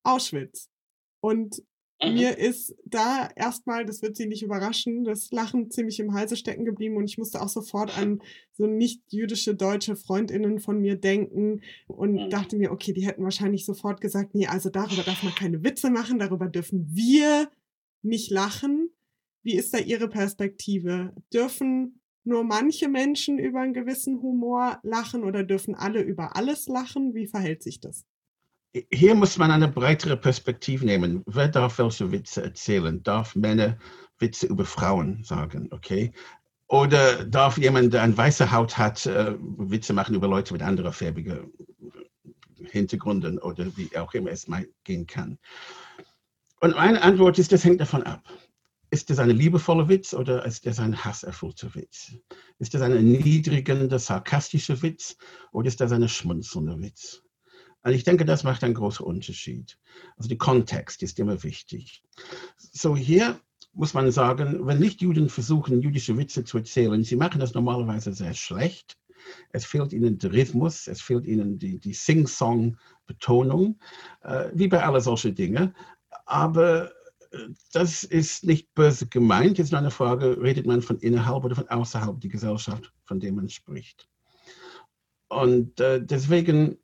Auschwitz. 0.04 0.70
Und 1.18 1.64
Mhm. 2.02 2.14
Mir 2.14 2.38
ist 2.38 2.74
da 2.84 3.28
erstmal, 3.36 3.86
das 3.86 4.02
wird 4.02 4.16
Sie 4.16 4.26
nicht 4.26 4.42
überraschen, 4.42 5.04
das 5.04 5.30
Lachen 5.30 5.70
ziemlich 5.70 5.98
im 5.98 6.12
Halse 6.12 6.36
stecken 6.36 6.64
geblieben 6.64 6.96
und 6.96 7.04
ich 7.04 7.16
musste 7.16 7.40
auch 7.40 7.48
sofort 7.48 7.96
an 7.96 8.20
so 8.52 8.66
nicht 8.66 9.02
jüdische 9.08 9.54
deutsche 9.54 9.96
Freundinnen 9.96 10.58
von 10.58 10.80
mir 10.80 10.96
denken 10.96 11.62
und 11.86 12.14
mhm. 12.14 12.30
dachte 12.30 12.56
mir, 12.56 12.70
okay, 12.70 12.92
die 12.92 13.06
hätten 13.06 13.24
wahrscheinlich 13.24 13.64
sofort 13.64 14.00
gesagt, 14.00 14.34
nee, 14.34 14.46
also 14.46 14.68
darüber 14.68 15.02
darf 15.02 15.22
man 15.22 15.34
keine 15.34 15.64
Witze 15.64 15.90
machen, 15.90 16.18
darüber 16.18 16.48
dürfen 16.48 16.86
wir 16.90 17.50
nicht 18.02 18.30
lachen. 18.30 18.90
Wie 19.42 19.54
ist 19.54 19.72
da 19.72 19.78
Ihre 19.78 20.08
Perspektive? 20.08 21.14
Dürfen 21.32 22.00
nur 22.24 22.44
manche 22.44 22.88
Menschen 22.88 23.38
über 23.38 23.60
einen 23.60 23.72
gewissen 23.72 24.20
Humor 24.20 24.80
lachen 24.82 25.24
oder 25.24 25.44
dürfen 25.44 25.74
alle 25.74 26.02
über 26.02 26.36
alles 26.36 26.66
lachen? 26.66 27.14
Wie 27.14 27.26
verhält 27.26 27.62
sich 27.62 27.80
das? 27.80 28.04
Hier 28.90 29.14
muss 29.14 29.38
man 29.38 29.50
eine 29.50 29.68
breitere 29.68 30.16
Perspektive 30.16 30.84
nehmen. 30.84 31.22
Wer 31.26 31.48
darf 31.48 31.78
welche 31.78 32.12
Witze 32.12 32.42
erzählen? 32.42 33.02
Darf 33.02 33.34
Männer 33.34 33.78
Witze 34.18 34.46
über 34.46 34.64
Frauen 34.64 35.22
sagen, 35.24 35.68
okay? 35.70 36.12
Oder 36.68 37.24
darf 37.24 37.58
jemand, 37.58 37.94
der 37.94 38.02
eine 38.02 38.16
weiße 38.16 38.50
Haut 38.50 38.76
hat, 38.76 39.06
äh, 39.06 39.34
Witze 39.38 39.92
machen 39.92 40.14
über 40.14 40.26
Leute 40.26 40.52
mit 40.52 40.62
anderen 40.62 40.92
färbigen 40.92 41.52
Hintergründen 42.70 43.38
oder 43.38 43.66
wie 43.76 43.96
auch 43.96 44.12
immer 44.14 44.30
es 44.30 44.48
mal 44.48 44.66
gehen 44.84 45.06
kann? 45.06 45.38
Und 46.60 46.74
meine 46.74 47.02
Antwort 47.02 47.38
ist, 47.38 47.52
das 47.52 47.64
hängt 47.64 47.80
davon 47.80 48.02
ab. 48.02 48.24
Ist 48.90 49.10
das 49.10 49.18
ein 49.18 49.30
liebevoller 49.30 49.88
Witz 49.88 50.14
oder 50.14 50.44
ist 50.44 50.64
das 50.66 50.78
ein 50.78 51.04
hasserfüllter 51.04 51.74
Witz? 51.74 52.12
Ist 52.58 52.74
das 52.74 52.82
ein 52.82 52.92
erniedrigender, 52.92 53.98
sarkastischer 53.98 54.80
Witz 54.82 55.16
oder 55.52 55.68
ist 55.68 55.80
das 55.80 55.92
ein 55.92 56.08
schmunzelnder 56.08 56.80
Witz? 56.80 57.22
Und 57.86 57.92
ich 57.92 58.02
denke, 58.02 58.24
das 58.24 58.42
macht 58.42 58.64
einen 58.64 58.74
großen 58.74 59.06
Unterschied. 59.06 59.78
Also 60.16 60.28
der 60.28 60.38
Kontext 60.38 61.04
ist 61.04 61.20
immer 61.20 61.44
wichtig. 61.44 62.02
So 62.58 62.96
hier 62.96 63.38
muss 63.74 63.94
man 63.94 64.10
sagen, 64.10 64.66
wenn 64.66 64.80
nicht 64.80 65.02
Juden 65.02 65.28
versuchen, 65.28 65.80
jüdische 65.80 66.18
Witze 66.18 66.42
zu 66.42 66.58
erzählen, 66.58 67.04
sie 67.04 67.14
machen 67.14 67.38
das 67.38 67.54
normalerweise 67.54 68.12
sehr 68.12 68.34
schlecht. 68.34 68.98
Es 69.52 69.64
fehlt 69.64 69.92
ihnen 69.92 70.18
der 70.18 70.32
Rhythmus, 70.32 70.88
es 70.88 71.00
fehlt 71.00 71.26
ihnen 71.28 71.60
die, 71.60 71.78
die 71.78 71.94
Sing-Song-Betonung, 71.94 73.78
äh, 74.22 74.48
wie 74.52 74.66
bei 74.66 74.82
allen 74.82 75.00
solchen 75.00 75.36
Dingen. 75.36 75.72
Aber 76.24 76.90
äh, 77.30 77.38
das 77.72 78.02
ist 78.02 78.42
nicht 78.42 78.74
böse 78.74 79.06
gemeint. 79.06 79.60
Es 79.60 79.66
ist 79.66 79.74
eine 79.74 79.92
Frage, 79.92 80.42
redet 80.42 80.66
man 80.66 80.82
von 80.82 80.98
innerhalb 80.98 81.44
oder 81.44 81.54
von 81.54 81.68
außerhalb 81.68 82.20
der 82.20 82.30
Gesellschaft, 82.30 82.92
von 83.04 83.20
der 83.20 83.30
man 83.30 83.48
spricht. 83.48 84.08
Und 85.28 85.78
äh, 85.78 86.04
deswegen 86.04 86.78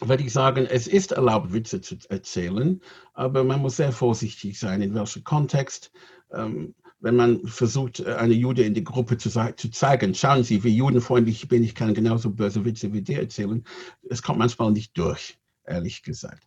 würde 0.00 0.22
ich 0.22 0.32
sagen, 0.32 0.66
es 0.66 0.86
ist 0.86 1.12
erlaubt, 1.12 1.52
Witze 1.52 1.80
zu 1.80 1.96
erzählen, 2.08 2.80
aber 3.14 3.44
man 3.44 3.60
muss 3.60 3.76
sehr 3.76 3.92
vorsichtig 3.92 4.58
sein, 4.58 4.82
in 4.82 4.94
welchem 4.94 5.24
Kontext. 5.24 5.90
Ähm, 6.32 6.74
wenn 7.00 7.16
man 7.16 7.46
versucht, 7.46 8.00
äh, 8.00 8.14
eine 8.14 8.34
Jude 8.34 8.62
in 8.62 8.74
die 8.74 8.84
Gruppe 8.84 9.18
zu, 9.18 9.30
zu 9.30 9.70
zeigen, 9.70 10.14
schauen 10.14 10.44
Sie, 10.44 10.62
wie 10.64 10.76
judenfreundlich 10.76 11.42
ich 11.42 11.48
bin, 11.48 11.62
ich 11.62 11.74
kann 11.74 11.94
genauso 11.94 12.30
böse 12.30 12.64
Witze 12.64 12.92
wie 12.92 13.02
dir 13.02 13.20
erzählen, 13.20 13.64
es 14.08 14.22
kommt 14.22 14.38
manchmal 14.38 14.72
nicht 14.72 14.96
durch, 14.96 15.38
ehrlich 15.64 16.02
gesagt. 16.02 16.46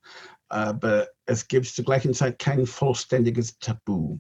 Aber 0.50 1.08
es 1.26 1.48
gibt 1.48 1.68
zur 1.68 1.86
gleichen 1.86 2.14
Zeit 2.14 2.40
kein 2.40 2.66
vollständiges 2.66 3.60
Tabu. 3.60 4.20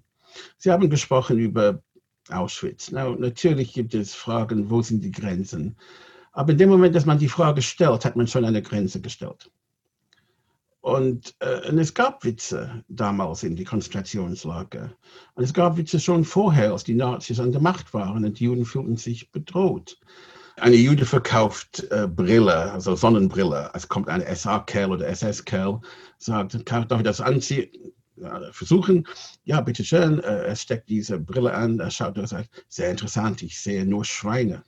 Sie 0.58 0.72
haben 0.72 0.90
gesprochen 0.90 1.38
über 1.40 1.82
Auschwitz. 2.30 2.92
Na, 2.92 3.10
natürlich 3.10 3.74
gibt 3.74 3.94
es 3.94 4.14
Fragen, 4.14 4.70
wo 4.70 4.82
sind 4.82 5.04
die 5.04 5.12
Grenzen? 5.12 5.76
Aber 6.32 6.52
in 6.52 6.58
dem 6.58 6.70
Moment, 6.70 6.96
dass 6.96 7.06
man 7.06 7.20
die 7.20 7.30
Frage 7.30 7.62
stellt, 7.62 8.06
hat 8.06 8.16
man 8.16 8.28
schon 8.28 8.46
eine 8.46 8.62
Grenze 8.62 9.02
gestellt. 9.02 9.52
Und, 10.82 11.36
äh, 11.40 11.70
und, 11.70 11.78
es 11.78 11.94
gab 11.94 12.24
Witze 12.24 12.84
damals 12.88 13.44
in 13.44 13.56
die 13.56 13.66
Konzentrationslager. 13.66 14.92
Und 15.36 15.44
es 15.44 15.54
gab 15.54 15.78
Witze 15.78 16.00
schon 16.00 16.26
vorher, 16.26 16.72
als 16.72 16.84
die 16.84 16.96
Nazis 16.96 17.40
an 17.40 17.52
der 17.52 17.62
Macht 17.62 17.94
waren 17.94 18.26
und 18.26 18.40
die 18.40 18.46
Juden 18.46 18.66
fühlten 18.66 18.98
sich 18.98 19.32
bedroht. 19.32 20.00
Eine 20.58 20.76
Jude 20.76 21.06
verkauft 21.06 21.86
äh, 21.92 22.08
Brille, 22.08 22.72
also 22.72 22.96
Sonnenbrille. 22.96 23.70
Es 23.74 23.88
kommt 23.88 24.08
ein 24.10 24.24
SA-Kerl 24.36 24.92
oder 24.92 25.08
SS-Kerl, 25.08 25.82
sagt, 26.18 26.72
darf 26.72 27.00
ich 27.00 27.04
das 27.04 27.22
anziehen? 27.22 27.70
Versuchen, 28.52 29.08
ja, 29.46 29.62
bitteschön, 29.62 30.20
äh, 30.20 30.46
er 30.46 30.56
steckt 30.56 30.90
diese 30.90 31.20
Brille 31.20 31.54
an, 31.54 31.80
er 31.80 31.90
schaut 31.90 32.18
und 32.18 32.28
sagt, 32.28 32.50
sehr 32.68 32.92
interessant, 32.92 33.42
ich 33.42 33.60
sehe 33.60 33.86
nur 33.86 34.06
Schweine 34.06 34.64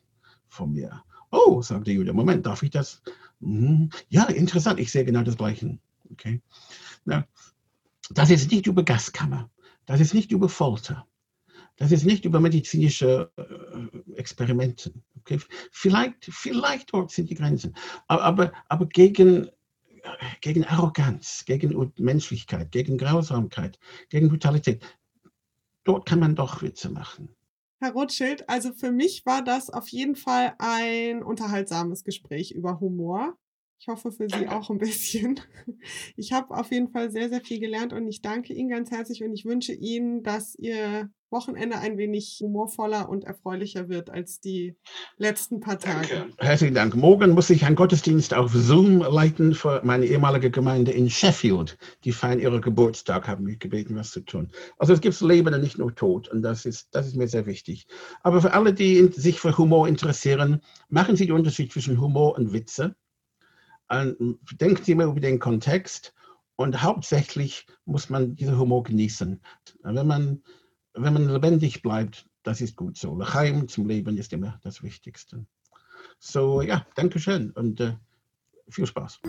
von 0.48 0.74
mir. 0.74 1.04
Oh, 1.34 1.64
sagt 1.64 1.88
der 1.88 1.96
Jude, 1.96 2.14
Moment, 2.14 2.46
darf 2.46 2.62
ich 2.62 2.70
das? 2.70 3.02
Mhm. 3.40 3.90
Ja, 4.10 4.26
interessant, 4.26 4.80
ich 4.80 4.92
sehe 4.92 5.04
genau 5.04 5.24
das 5.24 5.36
Gleiche. 5.36 5.80
Okay? 6.12 6.42
Na, 7.06 7.28
das 8.12 8.30
ist 8.30 8.52
nicht 8.52 8.68
über 8.68 8.84
Gaskammer, 8.84 9.50
das 9.88 10.00
ist 10.00 10.14
nicht 10.14 10.32
über 10.32 10.48
Folter, 10.48 11.08
das 11.78 11.92
ist 11.92 12.06
nicht 12.06 12.26
über 12.26 12.40
medizinische 12.40 13.32
äh, 13.36 14.14
Experimente. 14.16 14.94
Okay? 15.22 15.40
Vielleicht, 15.72 16.26
vielleicht 16.26 16.94
dort 16.94 17.10
sind 17.10 17.32
die 17.32 17.36
Grenzen, 17.36 17.74
aber, 18.08 18.24
aber, 18.24 18.54
aber 18.70 18.86
gegen, 18.86 19.50
gegen 20.42 20.66
Arroganz, 20.66 21.46
gegen 21.46 21.92
Menschlichkeit, 21.98 22.72
gegen 22.72 23.00
Grausamkeit, 23.00 23.80
gegen 24.10 24.30
Brutalität, 24.30 24.86
dort 25.84 26.06
kann 26.06 26.20
man 26.20 26.36
doch 26.36 26.62
Witze 26.62 26.92
machen. 26.92 27.30
Herr 27.84 27.94
Rothschild, 27.94 28.50
also 28.50 28.72
für 28.74 28.92
mich 28.92 29.26
war 29.26 29.44
das 29.44 29.70
auf 29.70 29.90
jeden 29.90 30.16
Fall 30.16 30.54
ein 30.58 31.22
unterhaltsames 31.22 32.04
Gespräch 32.04 32.52
über 32.52 32.80
Humor. 32.80 33.38
Ich 33.84 33.90
hoffe 33.90 34.14
für 34.14 34.30
Sie 34.30 34.48
auch 34.48 34.70
ein 34.70 34.78
bisschen. 34.78 35.42
Ich 36.16 36.32
habe 36.32 36.56
auf 36.56 36.72
jeden 36.72 36.90
Fall 36.90 37.12
sehr, 37.12 37.28
sehr 37.28 37.42
viel 37.42 37.60
gelernt 37.60 37.92
und 37.92 38.08
ich 38.08 38.22
danke 38.22 38.54
Ihnen 38.54 38.70
ganz 38.70 38.92
herzlich 38.92 39.24
und 39.24 39.34
ich 39.34 39.44
wünsche 39.44 39.74
Ihnen, 39.74 40.24
dass 40.24 40.56
Ihr 40.56 41.10
Wochenende 41.32 41.78
ein 41.80 41.98
wenig 41.98 42.40
humorvoller 42.42 43.10
und 43.10 43.26
erfreulicher 43.26 43.90
wird 43.90 44.10
als 44.10 44.40
die 44.40 44.78
letzten 45.18 45.60
paar 45.60 45.80
Tage. 45.80 46.08
Danke. 46.08 46.34
Herzlichen 46.38 46.76
Dank. 46.76 46.96
Morgen 46.96 47.32
muss 47.32 47.50
ich 47.50 47.66
einen 47.66 47.76
Gottesdienst 47.76 48.34
auf 48.34 48.54
Zoom 48.54 49.00
leiten 49.00 49.54
für 49.54 49.82
meine 49.84 50.06
ehemalige 50.06 50.50
Gemeinde 50.50 50.92
in 50.92 51.10
Sheffield. 51.10 51.78
Die 52.06 52.14
feiern 52.14 52.40
ihren 52.40 52.62
Geburtstag, 52.62 53.28
haben 53.28 53.44
mich 53.44 53.60
gebeten, 53.60 53.98
was 53.98 54.12
zu 54.12 54.22
tun. 54.22 54.50
Also 54.78 54.94
es 54.94 55.02
gibt 55.02 55.20
Leben 55.20 55.54
und 55.54 55.62
nicht 55.62 55.78
nur 55.78 55.94
Tod 55.94 56.30
und 56.30 56.42
das 56.42 56.66
ist, 56.66 56.88
das 56.96 57.08
ist 57.08 57.18
mir 57.18 57.28
sehr 57.28 57.46
wichtig. 57.48 57.88
Aber 58.22 58.42
für 58.42 58.54
alle, 58.54 58.74
die 58.74 59.08
sich 59.08 59.42
für 59.42 59.58
Humor 59.58 59.90
interessieren, 59.90 60.62
machen 60.88 61.18
Sie 61.18 61.26
den 61.26 61.36
Unterschied 61.36 61.74
zwischen 61.74 62.00
Humor 62.00 62.38
und 62.38 62.54
Witze 62.54 62.96
denkt 64.54 64.88
immer 64.88 65.06
über 65.06 65.20
den 65.20 65.40
Kontext 65.40 66.14
und 66.56 66.82
hauptsächlich 66.82 67.66
muss 67.86 68.10
man 68.10 68.36
diesen 68.36 68.58
Humor 68.58 68.84
genießen. 68.84 69.42
Wenn 69.84 70.08
man, 70.08 70.44
wenn 70.94 71.14
man 71.14 71.30
lebendig 71.30 71.82
bleibt, 71.82 72.28
das 72.44 72.62
ist 72.62 72.76
gut 72.76 72.98
so. 72.98 73.16
Lachaim 73.16 73.68
zum 73.68 73.88
Leben 73.88 74.18
ist 74.18 74.34
immer 74.34 74.60
das 74.64 74.84
Wichtigste. 74.84 75.46
So, 76.20 76.62
ja, 76.62 76.86
danke 76.96 77.20
schön 77.20 77.52
und 77.52 77.80
äh, 77.80 77.94
viel 78.70 78.86
Spaß. 78.86 79.22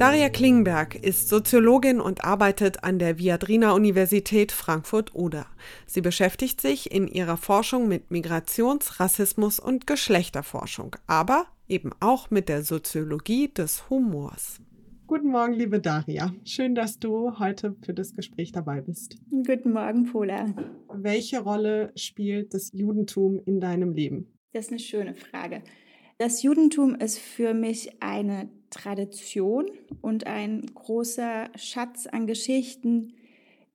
Daria 0.00 0.30
Klingberg 0.30 0.94
ist 0.94 1.28
Soziologin 1.28 2.00
und 2.00 2.24
arbeitet 2.24 2.84
an 2.84 2.98
der 2.98 3.18
Viadrina 3.18 3.72
Universität 3.72 4.50
Frankfurt-Oder. 4.50 5.44
Sie 5.84 6.00
beschäftigt 6.00 6.62
sich 6.62 6.90
in 6.90 7.06
ihrer 7.06 7.36
Forschung 7.36 7.86
mit 7.86 8.10
Migrations-, 8.10 8.98
Rassismus- 8.98 9.60
und 9.60 9.86
Geschlechterforschung, 9.86 10.96
aber 11.06 11.44
eben 11.68 11.90
auch 12.00 12.30
mit 12.30 12.48
der 12.48 12.62
Soziologie 12.62 13.48
des 13.48 13.90
Humors. 13.90 14.62
Guten 15.06 15.32
Morgen, 15.32 15.52
liebe 15.52 15.80
Daria. 15.80 16.32
Schön, 16.46 16.74
dass 16.74 16.98
du 16.98 17.38
heute 17.38 17.76
für 17.84 17.92
das 17.92 18.14
Gespräch 18.14 18.52
dabei 18.52 18.80
bist. 18.80 19.18
Guten 19.30 19.74
Morgen, 19.74 20.10
Pola. 20.10 20.46
Welche 20.94 21.40
Rolle 21.40 21.92
spielt 21.94 22.54
das 22.54 22.70
Judentum 22.72 23.38
in 23.44 23.60
deinem 23.60 23.92
Leben? 23.92 24.32
Das 24.54 24.64
ist 24.64 24.70
eine 24.70 24.80
schöne 24.80 25.14
Frage. 25.14 25.62
Das 26.16 26.42
Judentum 26.42 26.94
ist 26.94 27.18
für 27.18 27.52
mich 27.52 28.02
eine 28.02 28.48
Tradition 28.70 29.66
und 30.00 30.26
ein 30.26 30.66
großer 30.74 31.50
Schatz 31.56 32.06
an 32.06 32.26
Geschichten, 32.26 33.14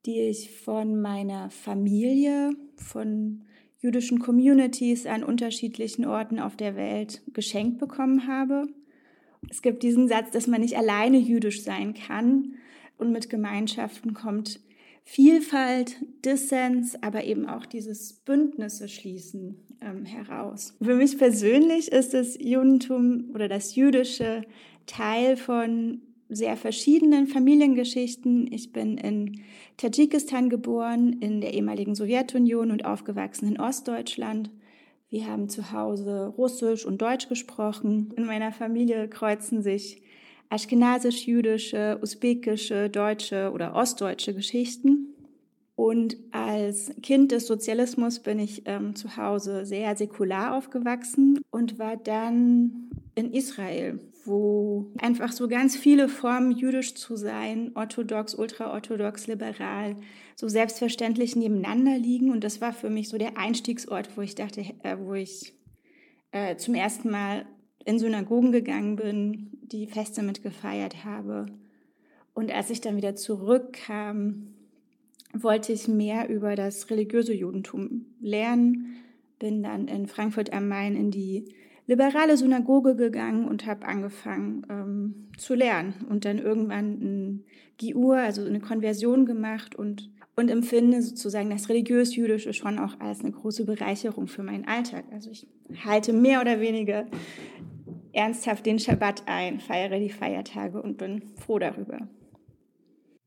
die 0.06 0.20
ich 0.20 0.50
von 0.50 1.00
meiner 1.00 1.50
Familie, 1.50 2.50
von 2.76 3.42
jüdischen 3.78 4.18
Communities 4.18 5.06
an 5.06 5.22
unterschiedlichen 5.22 6.06
Orten 6.06 6.38
auf 6.38 6.56
der 6.56 6.76
Welt 6.76 7.22
geschenkt 7.32 7.78
bekommen 7.78 8.26
habe. 8.26 8.66
Es 9.50 9.62
gibt 9.62 9.82
diesen 9.82 10.08
Satz, 10.08 10.30
dass 10.30 10.46
man 10.46 10.60
nicht 10.60 10.76
alleine 10.76 11.18
jüdisch 11.18 11.62
sein 11.62 11.94
kann 11.94 12.54
und 12.98 13.12
mit 13.12 13.30
Gemeinschaften 13.30 14.14
kommt 14.14 14.60
Vielfalt, 15.08 15.98
Dissens, 16.24 17.00
aber 17.00 17.22
eben 17.22 17.46
auch 17.46 17.64
dieses 17.64 18.12
Bündnisse 18.12 18.88
schließen 18.88 19.56
ähm, 19.80 20.04
heraus. 20.04 20.74
Für 20.82 20.96
mich 20.96 21.16
persönlich 21.16 21.92
ist 21.92 22.12
das 22.12 22.36
Judentum 22.40 23.30
oder 23.32 23.46
das 23.46 23.76
Jüdische 23.76 24.42
Teil 24.86 25.36
von 25.36 26.00
sehr 26.28 26.56
verschiedenen 26.56 27.26
Familiengeschichten. 27.26 28.52
Ich 28.52 28.72
bin 28.72 28.98
in 28.98 29.42
Tadschikistan 29.76 30.48
geboren, 30.48 31.14
in 31.20 31.40
der 31.40 31.54
ehemaligen 31.54 31.94
Sowjetunion 31.94 32.70
und 32.70 32.84
aufgewachsen 32.84 33.48
in 33.48 33.60
Ostdeutschland. 33.60 34.50
Wir 35.08 35.26
haben 35.28 35.48
zu 35.48 35.70
Hause 35.72 36.34
Russisch 36.36 36.84
und 36.84 37.00
Deutsch 37.00 37.28
gesprochen. 37.28 38.12
In 38.16 38.26
meiner 38.26 38.50
Familie 38.50 39.08
kreuzen 39.08 39.62
sich 39.62 40.02
aschkenasisch-jüdische, 40.48 41.98
usbekische, 42.02 42.90
deutsche 42.90 43.52
oder 43.52 43.74
ostdeutsche 43.74 44.34
Geschichten. 44.34 45.14
Und 45.76 46.16
als 46.32 46.90
Kind 47.02 47.32
des 47.32 47.46
Sozialismus 47.46 48.20
bin 48.20 48.38
ich 48.38 48.62
ähm, 48.64 48.96
zu 48.96 49.16
Hause 49.16 49.66
sehr 49.66 49.94
säkular 49.94 50.56
aufgewachsen 50.56 51.40
und 51.50 51.78
war 51.78 51.96
dann 51.96 52.90
in 53.14 53.32
Israel, 53.32 54.00
wo 54.26 54.92
einfach 54.98 55.32
so 55.32 55.48
ganz 55.48 55.76
viele 55.76 56.08
Formen 56.08 56.52
jüdisch 56.52 56.94
zu 56.94 57.16
sein, 57.16 57.72
orthodox, 57.74 58.34
ultraorthodox, 58.34 59.26
liberal, 59.26 59.96
so 60.34 60.48
selbstverständlich 60.48 61.36
nebeneinander 61.36 61.98
liegen. 61.98 62.30
Und 62.30 62.44
das 62.44 62.60
war 62.60 62.72
für 62.72 62.90
mich 62.90 63.08
so 63.08 63.18
der 63.18 63.38
Einstiegsort, 63.38 64.16
wo 64.16 64.20
ich 64.20 64.34
dachte, 64.34 64.62
äh, 64.82 64.96
wo 64.98 65.14
ich 65.14 65.54
äh, 66.32 66.56
zum 66.56 66.74
ersten 66.74 67.10
Mal 67.10 67.46
in 67.84 67.98
Synagogen 67.98 68.52
gegangen 68.52 68.96
bin, 68.96 69.50
die 69.62 69.86
Feste 69.86 70.22
mitgefeiert 70.22 71.04
habe. 71.04 71.46
Und 72.34 72.52
als 72.52 72.70
ich 72.70 72.80
dann 72.80 72.96
wieder 72.96 73.16
zurückkam, 73.16 74.54
wollte 75.32 75.72
ich 75.72 75.88
mehr 75.88 76.28
über 76.28 76.54
das 76.54 76.90
religiöse 76.90 77.32
Judentum 77.32 78.06
lernen, 78.20 78.96
bin 79.38 79.62
dann 79.62 79.88
in 79.88 80.06
Frankfurt 80.06 80.52
am 80.52 80.68
Main 80.68 80.96
in 80.96 81.10
die 81.10 81.54
liberale 81.86 82.36
Synagoge 82.36 82.96
gegangen 82.96 83.46
und 83.46 83.66
habe 83.66 83.86
angefangen 83.86 84.66
ähm, 84.68 85.28
zu 85.38 85.54
lernen 85.54 85.94
und 86.08 86.24
dann 86.24 86.38
irgendwann 86.38 86.92
ein 87.00 87.44
Giur, 87.78 88.16
also 88.16 88.44
eine 88.44 88.60
Konversion 88.60 89.26
gemacht 89.26 89.74
und, 89.76 90.10
und 90.34 90.50
empfinde 90.50 91.02
sozusagen 91.02 91.50
das 91.50 91.68
religiös-jüdische 91.68 92.52
schon 92.52 92.78
auch 92.78 92.98
als 93.00 93.20
eine 93.20 93.32
große 93.32 93.64
Bereicherung 93.64 94.26
für 94.26 94.42
meinen 94.42 94.66
Alltag. 94.66 95.04
Also 95.12 95.30
ich 95.30 95.46
halte 95.84 96.12
mehr 96.12 96.40
oder 96.40 96.60
weniger 96.60 97.06
ernsthaft 98.12 98.66
den 98.66 98.78
Schabbat 98.78 99.24
ein, 99.26 99.60
feiere 99.60 99.98
die 99.98 100.10
Feiertage 100.10 100.82
und 100.82 100.96
bin 100.96 101.22
froh 101.36 101.58
darüber. 101.58 102.08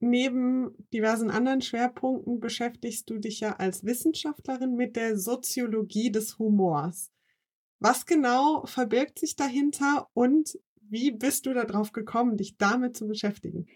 Neben 0.02 0.72
diversen 0.94 1.30
anderen 1.30 1.62
Schwerpunkten 1.62 2.40
beschäftigst 2.40 3.10
du 3.10 3.20
dich 3.20 3.42
ja 3.42 3.58
als 3.58 3.84
Wissenschaftlerin 3.84 4.76
mit 4.76 4.96
der 4.96 5.18
Soziologie 5.18 6.10
des 6.12 6.40
Humors. 6.40 7.12
Was 7.80 8.06
genau 8.06 8.66
verbirgt 8.66 9.20
sich 9.20 9.36
dahinter 9.36 10.08
und 10.14 10.58
wie 10.90 11.12
bist 11.12 11.46
du 11.46 11.54
darauf 11.54 11.92
gekommen, 11.94 12.38
dich 12.38 12.58
damit 12.58 12.98
zu 12.98 13.08
beschäftigen? 13.08 13.68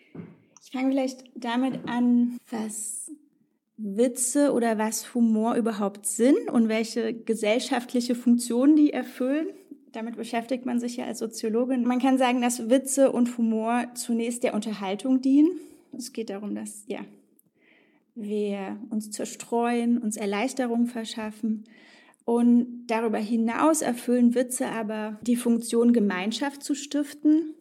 Ich 0.63 0.71
fange 0.71 0.89
vielleicht 0.89 1.23
damit 1.35 1.87
an, 1.87 2.37
was 2.49 3.11
Witze 3.77 4.53
oder 4.53 4.77
was 4.77 5.13
Humor 5.13 5.55
überhaupt 5.55 6.05
sind 6.05 6.49
und 6.51 6.69
welche 6.69 7.13
gesellschaftliche 7.13 8.15
Funktion 8.15 8.75
die 8.75 8.91
erfüllen. 8.91 9.47
Damit 9.91 10.15
beschäftigt 10.15 10.65
man 10.65 10.79
sich 10.79 10.97
ja 10.97 11.05
als 11.05 11.19
Soziologin. 11.19 11.83
Man 11.83 11.99
kann 11.99 12.17
sagen, 12.17 12.41
dass 12.41 12.69
Witze 12.69 13.11
und 13.11 13.37
Humor 13.37 13.85
zunächst 13.93 14.43
der 14.43 14.53
Unterhaltung 14.53 15.21
dienen. 15.21 15.51
Es 15.95 16.13
geht 16.13 16.29
darum, 16.29 16.55
dass 16.55 16.83
ja, 16.87 16.99
wir 18.15 18.77
uns 18.89 19.11
zerstreuen, 19.11 19.99
uns 19.99 20.17
Erleichterung 20.17 20.87
verschaffen. 20.87 21.65
Und 22.25 22.87
darüber 22.87 23.17
hinaus 23.17 23.81
erfüllen 23.81 24.33
Witze 24.33 24.67
aber 24.67 25.19
die 25.23 25.35
Funktion, 25.35 25.91
Gemeinschaft 25.91 26.63
zu 26.63 26.73
stiften. 26.73 27.53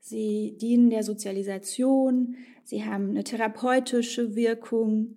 Sie 0.00 0.56
dienen 0.60 0.90
der 0.90 1.02
Sozialisation, 1.02 2.36
sie 2.62 2.84
haben 2.84 3.10
eine 3.10 3.24
therapeutische 3.24 4.36
Wirkung, 4.36 5.16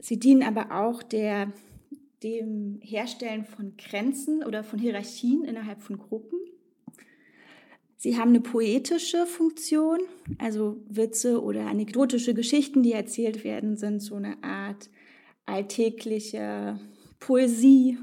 sie 0.00 0.18
dienen 0.18 0.42
aber 0.42 0.70
auch 0.70 1.02
der, 1.02 1.52
dem 2.22 2.78
Herstellen 2.80 3.44
von 3.44 3.74
Grenzen 3.76 4.42
oder 4.42 4.64
von 4.64 4.78
Hierarchien 4.78 5.44
innerhalb 5.44 5.82
von 5.82 5.98
Gruppen. 5.98 6.38
Sie 7.98 8.16
haben 8.16 8.28
eine 8.28 8.40
poetische 8.40 9.26
Funktion, 9.26 9.98
also 10.38 10.76
Witze 10.88 11.42
oder 11.42 11.66
anekdotische 11.66 12.34
Geschichten, 12.34 12.82
die 12.82 12.92
erzählt 12.92 13.42
werden, 13.42 13.76
sind 13.76 14.00
so 14.00 14.14
eine 14.14 14.42
Art 14.42 14.90
alltäglicher 15.44 16.78
Poesie. 17.26 17.98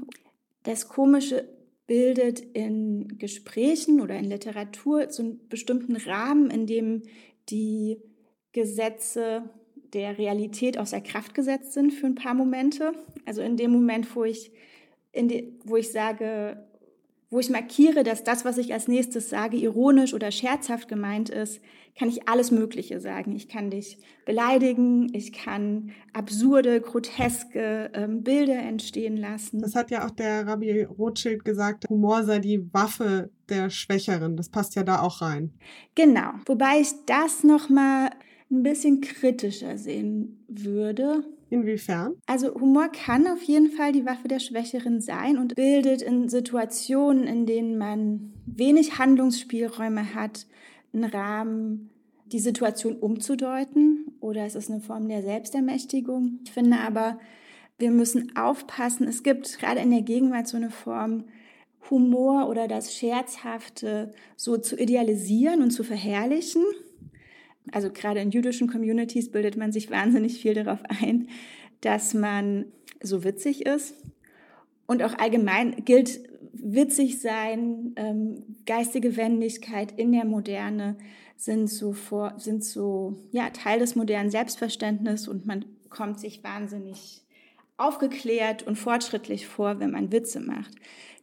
Das 0.64 0.86
Komische 0.86 1.48
bildet 1.86 2.40
in 2.40 3.16
Gesprächen 3.16 4.02
oder 4.02 4.18
in 4.18 4.26
Literatur 4.26 5.10
so 5.10 5.22
einen 5.22 5.48
bestimmten 5.48 5.96
Rahmen, 5.96 6.50
in 6.50 6.66
dem 6.66 7.02
die 7.48 8.02
Gesetze 8.52 9.48
der 9.94 10.18
Realität 10.18 10.76
außer 10.76 11.00
Kraft 11.00 11.34
gesetzt 11.34 11.72
sind 11.72 11.94
für 11.94 12.04
ein 12.04 12.16
paar 12.16 12.34
Momente. 12.34 12.92
Also 13.24 13.40
in 13.40 13.56
dem 13.56 13.70
Moment, 13.70 14.14
wo 14.14 14.24
ich, 14.24 14.52
die, 15.16 15.58
wo 15.64 15.76
ich 15.78 15.90
sage, 15.90 16.62
wo 17.34 17.40
ich 17.40 17.50
markiere, 17.50 18.04
dass 18.04 18.22
das, 18.22 18.44
was 18.44 18.58
ich 18.58 18.72
als 18.72 18.86
nächstes 18.86 19.28
sage, 19.28 19.56
ironisch 19.56 20.14
oder 20.14 20.30
scherzhaft 20.30 20.86
gemeint 20.86 21.30
ist, 21.30 21.60
kann 21.98 22.08
ich 22.08 22.28
alles 22.28 22.52
Mögliche 22.52 23.00
sagen. 23.00 23.34
Ich 23.34 23.48
kann 23.48 23.70
dich 23.70 23.98
beleidigen, 24.24 25.12
ich 25.12 25.32
kann 25.32 25.90
absurde, 26.12 26.80
groteske 26.80 27.90
ähm, 27.92 28.22
Bilder 28.22 28.60
entstehen 28.60 29.16
lassen. 29.16 29.60
Das 29.60 29.74
hat 29.74 29.90
ja 29.90 30.06
auch 30.06 30.12
der 30.12 30.46
Rabbi 30.46 30.84
Rothschild 30.84 31.44
gesagt, 31.44 31.86
Humor 31.90 32.22
sei 32.22 32.38
die 32.38 32.72
Waffe 32.72 33.30
der 33.48 33.68
Schwächeren. 33.68 34.36
Das 34.36 34.48
passt 34.48 34.76
ja 34.76 34.84
da 34.84 35.00
auch 35.00 35.20
rein. 35.20 35.52
Genau. 35.96 36.30
Wobei 36.46 36.80
ich 36.82 36.92
das 37.06 37.42
nochmal 37.42 38.10
ein 38.48 38.62
bisschen 38.62 39.00
kritischer 39.00 39.76
sehen 39.76 40.44
würde. 40.46 41.24
Inwiefern? 41.54 42.16
Also 42.26 42.52
Humor 42.52 42.88
kann 42.88 43.28
auf 43.28 43.40
jeden 43.44 43.70
Fall 43.70 43.92
die 43.92 44.04
Waffe 44.04 44.26
der 44.26 44.40
Schwächeren 44.40 45.00
sein 45.00 45.38
und 45.38 45.54
bildet 45.54 46.02
in 46.02 46.28
Situationen, 46.28 47.28
in 47.28 47.46
denen 47.46 47.78
man 47.78 48.32
wenig 48.44 48.98
Handlungsspielräume 48.98 50.16
hat, 50.16 50.48
einen 50.92 51.04
Rahmen, 51.04 51.90
die 52.26 52.40
Situation 52.40 52.96
umzudeuten 52.96 54.16
oder 54.18 54.44
es 54.44 54.56
ist 54.56 54.68
eine 54.68 54.80
Form 54.80 55.08
der 55.08 55.22
Selbstermächtigung. 55.22 56.40
Ich 56.44 56.50
finde 56.50 56.78
aber, 56.78 57.20
wir 57.78 57.92
müssen 57.92 58.34
aufpassen. 58.36 59.06
Es 59.06 59.22
gibt 59.22 59.56
gerade 59.60 59.78
in 59.78 59.92
der 59.92 60.02
Gegenwart 60.02 60.48
so 60.48 60.56
eine 60.56 60.70
Form, 60.70 61.22
Humor 61.88 62.48
oder 62.48 62.66
das 62.66 62.94
Scherzhafte 62.94 64.10
so 64.34 64.56
zu 64.56 64.76
idealisieren 64.76 65.62
und 65.62 65.70
zu 65.70 65.84
verherrlichen 65.84 66.64
also 67.72 67.90
gerade 67.90 68.20
in 68.20 68.30
jüdischen 68.30 68.68
Communities 68.68 69.30
bildet 69.30 69.56
man 69.56 69.72
sich 69.72 69.90
wahnsinnig 69.90 70.40
viel 70.40 70.54
darauf 70.54 70.80
ein, 71.02 71.28
dass 71.80 72.14
man 72.14 72.66
so 73.02 73.24
witzig 73.24 73.66
ist. 73.66 73.94
Und 74.86 75.02
auch 75.02 75.18
allgemein 75.18 75.84
gilt 75.84 76.20
witzig 76.52 77.20
sein, 77.20 77.92
ähm, 77.96 78.42
geistige 78.66 79.16
Wendigkeit 79.16 79.92
in 79.98 80.12
der 80.12 80.24
Moderne 80.24 80.96
sind 81.36 81.68
so 81.68 81.92
vor, 81.92 82.34
sind 82.38 82.64
so, 82.64 83.16
ja, 83.32 83.50
Teil 83.50 83.78
des 83.78 83.96
modernen 83.96 84.30
Selbstverständnisses 84.30 85.28
und 85.28 85.46
man 85.46 85.64
kommt 85.90 86.20
sich 86.20 86.42
wahnsinnig 86.44 87.23
aufgeklärt 87.76 88.62
und 88.62 88.76
fortschrittlich 88.76 89.46
vor, 89.46 89.80
wenn 89.80 89.90
man 89.90 90.12
Witze 90.12 90.40
macht. 90.40 90.72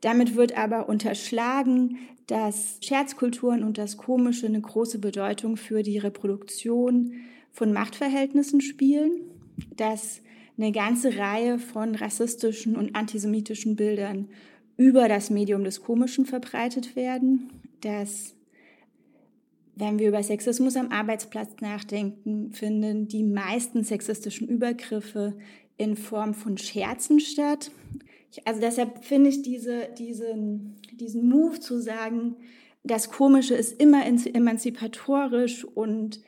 Damit 0.02 0.36
wird 0.36 0.58
aber 0.58 0.90
unterschlagen, 0.90 1.98
dass 2.28 2.78
Scherzkulturen 2.82 3.64
und 3.64 3.78
das 3.78 3.98
Komische 3.98 4.48
eine 4.48 4.62
große 4.62 5.00
Bedeutung 5.00 5.58
für 5.58 5.84
die 5.84 5.98
Reproduktion 5.98 7.14
von 7.52 7.74
Machtverhältnissen 7.74 8.62
spielen, 8.62 9.12
dass 9.76 10.22
eine 10.58 10.72
ganze 10.72 11.18
Reihe 11.18 11.60
von 11.60 11.96
rassistischen 11.96 12.76
und 12.76 12.96
antisemitischen 12.96 13.76
Bildern 13.76 14.30
über 14.78 15.08
das 15.08 15.30
Medium 15.30 15.64
des 15.64 15.82
Komischen 15.82 16.26
verbreitet 16.26 16.96
werden, 16.96 17.50
dass 17.82 18.36
wenn 19.76 20.00
wir 20.00 20.10
über 20.10 20.22
Sexismus 20.22 20.76
am 20.76 20.92
Arbeitsplatz 20.92 21.56
nachdenken, 21.62 22.52
finden 22.52 23.08
die 23.08 23.24
meisten 23.24 23.84
sexistischen 23.84 24.48
Übergriffe 24.48 25.38
in 25.82 25.98
Form 25.98 26.34
von 26.36 26.58
Scherzen 26.58 27.20
statt. 27.20 27.72
Also 28.46 28.62
deshalb 28.62 29.04
finde 29.04 29.30
ich 29.32 29.42
diese, 29.42 29.90
diesen, 29.98 30.80
diesen 30.94 31.28
Move 31.28 31.60
zu 31.60 31.82
sagen, 31.82 32.36
das 32.84 33.12
Komische 33.12 33.56
ist 33.56 33.80
immer 33.82 34.06
emanzipatorisch 34.06 35.66
und 35.66 36.22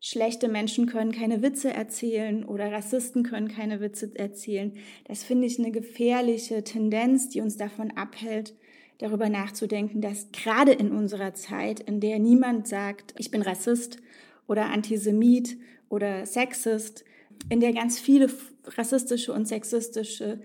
schlechte 0.00 0.48
Menschen 0.48 0.86
können 0.86 1.12
keine 1.12 1.42
Witze 1.42 1.72
erzählen 1.72 2.44
oder 2.44 2.72
Rassisten 2.72 3.22
können 3.22 3.48
keine 3.48 3.80
Witze 3.80 4.10
erzählen. 4.14 4.72
Das 5.06 5.22
finde 5.22 5.46
ich 5.46 5.58
eine 5.58 5.70
gefährliche 5.70 6.64
Tendenz, 6.64 7.28
die 7.28 7.40
uns 7.40 7.56
davon 7.56 7.90
abhält, 7.92 8.54
darüber 8.98 9.28
nachzudenken, 9.28 10.00
dass 10.00 10.30
gerade 10.32 10.72
in 10.72 10.92
unserer 10.92 11.34
Zeit, 11.34 11.80
in 11.80 12.00
der 12.00 12.18
niemand 12.18 12.68
sagt, 12.68 13.14
ich 13.18 13.30
bin 13.30 13.42
Rassist 13.42 13.98
oder 14.46 14.66
Antisemit 14.66 15.56
oder 15.88 16.26
Sexist, 16.26 17.04
in 17.48 17.60
der 17.60 17.72
ganz 17.72 17.98
viele 17.98 18.30
rassistische 18.76 19.32
und 19.32 19.46
sexistische 19.46 20.40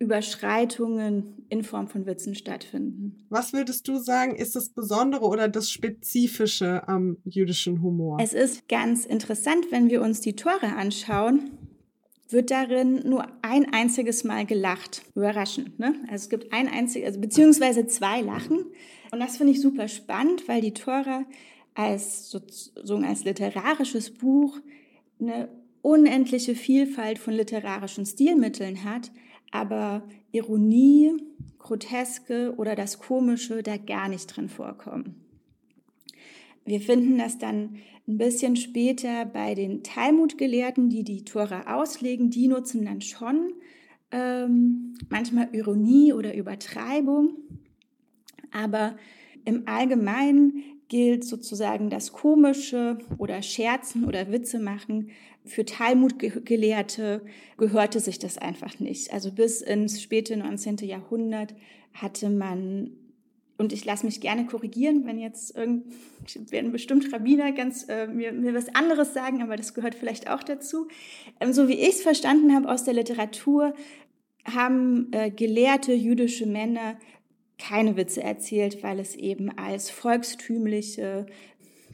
Überschreitungen 0.00 1.44
in 1.50 1.62
Form 1.62 1.86
von 1.86 2.06
Witzen 2.06 2.34
stattfinden. 2.34 3.26
Was 3.28 3.52
würdest 3.52 3.86
du 3.86 3.98
sagen, 3.98 4.34
ist 4.34 4.56
das 4.56 4.70
Besondere 4.70 5.26
oder 5.26 5.46
das 5.46 5.70
Spezifische 5.70 6.88
am 6.88 7.18
jüdischen 7.24 7.82
Humor? 7.82 8.18
Es 8.20 8.32
ist 8.32 8.66
ganz 8.68 9.04
interessant, 9.04 9.66
wenn 9.70 9.90
wir 9.90 10.00
uns 10.00 10.22
die 10.22 10.36
Tore 10.36 10.74
anschauen, 10.74 11.50
wird 12.30 12.50
darin 12.50 13.06
nur 13.06 13.26
ein 13.42 13.72
einziges 13.74 14.24
Mal 14.24 14.46
gelacht. 14.46 15.02
Überraschend, 15.14 15.78
ne? 15.78 15.94
Also 16.04 16.14
es 16.14 16.30
gibt 16.30 16.52
ein 16.52 16.68
einziges, 16.68 17.08
also 17.08 17.20
beziehungsweise 17.20 17.86
zwei 17.86 18.22
Lachen. 18.22 18.66
Und 19.10 19.20
das 19.20 19.36
finde 19.36 19.52
ich 19.52 19.60
super 19.60 19.88
spannend, 19.88 20.48
weil 20.48 20.62
die 20.62 20.72
Tora 20.72 21.26
als 21.74 22.30
sozusagen 22.30 23.04
als 23.04 23.24
literarisches 23.24 24.12
Buch 24.12 24.58
eine 25.20 25.48
unendliche 25.82 26.54
Vielfalt 26.54 27.18
von 27.18 27.34
literarischen 27.34 28.06
Stilmitteln 28.06 28.84
hat, 28.84 29.10
aber 29.50 30.02
Ironie, 30.32 31.12
Groteske 31.58 32.54
oder 32.56 32.74
das 32.74 32.98
Komische 32.98 33.62
da 33.62 33.76
gar 33.76 34.08
nicht 34.08 34.26
drin 34.26 34.48
vorkommen. 34.48 35.14
Wir 36.64 36.80
finden 36.80 37.18
das 37.18 37.38
dann 37.38 37.76
ein 38.06 38.18
bisschen 38.18 38.56
später 38.56 39.24
bei 39.24 39.54
den 39.54 39.82
Talmud-Gelehrten, 39.82 40.88
die 40.88 41.04
die 41.04 41.24
Tora 41.24 41.80
auslegen. 41.80 42.30
Die 42.30 42.48
nutzen 42.48 42.84
dann 42.84 43.00
schon 43.00 43.52
ähm, 44.10 44.94
manchmal 45.08 45.48
Ironie 45.52 46.12
oder 46.12 46.34
Übertreibung. 46.34 47.36
Aber 48.50 48.96
im 49.44 49.66
Allgemeinen 49.66 50.62
gilt 50.88 51.24
sozusagen 51.24 51.88
das 51.88 52.12
Komische 52.12 52.98
oder 53.16 53.42
Scherzen 53.42 54.04
oder 54.04 54.32
Witze 54.32 54.58
machen 54.58 55.10
für 55.44 55.64
Talmud-Gelehrte 55.64 57.22
gehörte 57.56 58.00
sich 58.00 58.18
das 58.18 58.38
einfach 58.38 58.78
nicht. 58.78 59.12
Also 59.12 59.32
bis 59.32 59.62
ins 59.62 60.02
späte 60.02 60.36
19. 60.36 60.76
Jahrhundert 60.78 61.54
hatte 61.94 62.30
man, 62.30 62.90
und 63.56 63.72
ich 63.72 63.84
lasse 63.84 64.06
mich 64.06 64.20
gerne 64.20 64.46
korrigieren, 64.46 65.06
wenn 65.06 65.18
jetzt 65.18 65.56
irgend, 65.56 65.86
werden 66.50 66.72
bestimmt 66.72 67.12
Rabbiner 67.12 67.52
ganz 67.52 67.88
äh, 67.88 68.06
mir, 68.06 68.32
mir 68.32 68.54
was 68.54 68.74
anderes 68.74 69.14
sagen, 69.14 69.42
aber 69.42 69.56
das 69.56 69.74
gehört 69.74 69.94
vielleicht 69.94 70.30
auch 70.30 70.42
dazu. 70.42 70.88
Ähm, 71.40 71.52
so 71.52 71.68
wie 71.68 71.80
ich 71.80 71.96
es 71.96 72.02
verstanden 72.02 72.54
habe 72.54 72.70
aus 72.70 72.84
der 72.84 72.94
Literatur, 72.94 73.74
haben 74.44 75.08
äh, 75.12 75.30
gelehrte 75.30 75.92
jüdische 75.92 76.46
Männer 76.46 76.96
keine 77.60 77.96
Witze 77.96 78.22
erzählt, 78.22 78.82
weil 78.82 78.98
es 78.98 79.14
eben 79.14 79.56
als 79.56 79.90
volkstümliche, 79.90 81.26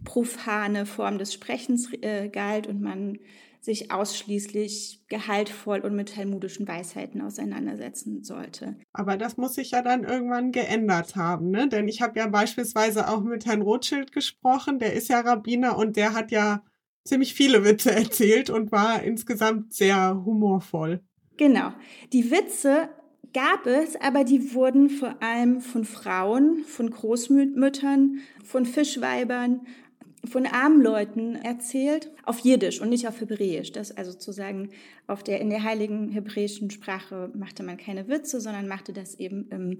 profane 0.06 0.86
Form 0.86 1.18
des 1.18 1.34
Sprechens 1.34 1.92
äh, 2.00 2.30
galt 2.30 2.66
und 2.66 2.80
man 2.80 3.18
sich 3.60 3.90
ausschließlich 3.90 5.02
gehaltvoll 5.08 5.80
und 5.80 5.94
mit 5.94 6.14
talmudischen 6.14 6.66
Weisheiten 6.66 7.20
auseinandersetzen 7.20 8.22
sollte. 8.22 8.76
Aber 8.92 9.18
das 9.18 9.36
muss 9.36 9.54
sich 9.54 9.72
ja 9.72 9.82
dann 9.82 10.04
irgendwann 10.04 10.52
geändert 10.52 11.16
haben, 11.16 11.50
ne? 11.50 11.68
Denn 11.68 11.88
ich 11.88 12.00
habe 12.00 12.18
ja 12.18 12.28
beispielsweise 12.28 13.08
auch 13.08 13.22
mit 13.22 13.44
Herrn 13.44 13.62
Rothschild 13.62 14.12
gesprochen, 14.12 14.78
der 14.78 14.94
ist 14.94 15.08
ja 15.08 15.20
Rabbiner 15.20 15.76
und 15.76 15.96
der 15.96 16.14
hat 16.14 16.30
ja 16.30 16.62
ziemlich 17.04 17.34
viele 17.34 17.64
Witze 17.64 17.90
erzählt 17.94 18.48
und 18.48 18.72
war 18.72 19.02
insgesamt 19.02 19.74
sehr 19.74 20.22
humorvoll. 20.24 21.02
Genau. 21.36 21.72
Die 22.12 22.30
Witze 22.30 22.88
gab 23.34 23.66
es, 23.66 23.96
aber 24.00 24.24
die 24.24 24.54
wurden 24.54 24.88
vor 24.88 25.22
allem 25.22 25.60
von 25.60 25.84
Frauen, 25.84 26.64
von 26.64 26.88
Großmüttern, 26.88 28.20
von 28.44 28.64
Fischweibern 28.64 29.66
von 30.26 30.46
armen 30.46 30.82
Leuten 30.82 31.36
erzählt, 31.36 32.10
auf 32.24 32.40
Jiddisch 32.40 32.80
und 32.80 32.88
nicht 32.88 33.06
auf 33.08 33.20
Hebräisch. 33.20 33.72
Das 33.72 33.92
also 33.92 34.12
sozusagen 34.12 34.70
auf 35.06 35.22
der, 35.22 35.40
in 35.40 35.50
der 35.50 35.62
heiligen 35.62 36.10
hebräischen 36.10 36.70
Sprache 36.70 37.30
machte 37.34 37.62
man 37.62 37.76
keine 37.76 38.08
Witze, 38.08 38.40
sondern 38.40 38.68
machte 38.68 38.92
das 38.92 39.16
eben 39.16 39.48
im, 39.50 39.78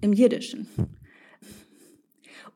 im 0.00 0.12
Jiddischen. 0.12 0.68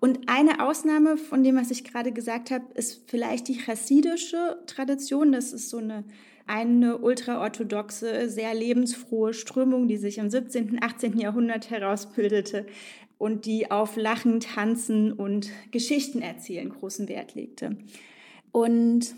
Und 0.01 0.29
eine 0.29 0.66
Ausnahme 0.66 1.18
von 1.18 1.44
dem, 1.44 1.57
was 1.57 1.70
ich 1.70 1.85
gerade 1.85 2.11
gesagt 2.11 2.51
habe, 2.51 2.64
ist 2.75 3.03
vielleicht 3.07 3.49
die 3.49 3.59
chassidische 3.59 4.59
Tradition. 4.66 5.31
Das 5.31 5.53
ist 5.53 5.68
so 5.68 5.77
eine, 5.77 6.05
eine 6.50 6.98
ultraorthodoxe, 6.98 8.28
sehr 8.28 8.54
lebensfrohe 8.54 9.32
Strömung, 9.34 9.86
die 9.86 9.96
sich 9.96 10.18
im 10.18 10.30
17., 10.30 10.82
18. 10.82 11.16
Jahrhundert 11.16 11.70
herausbildete 11.70 12.66
und 13.18 13.46
die 13.46 13.70
auf 13.70 13.94
Lachen, 13.94 14.40
Tanzen 14.40 15.12
und 15.12 15.50
Geschichten 15.70 16.22
erzählen 16.22 16.68
großen 16.68 17.08
Wert 17.08 17.36
legte. 17.36 17.76
Und 18.50 19.14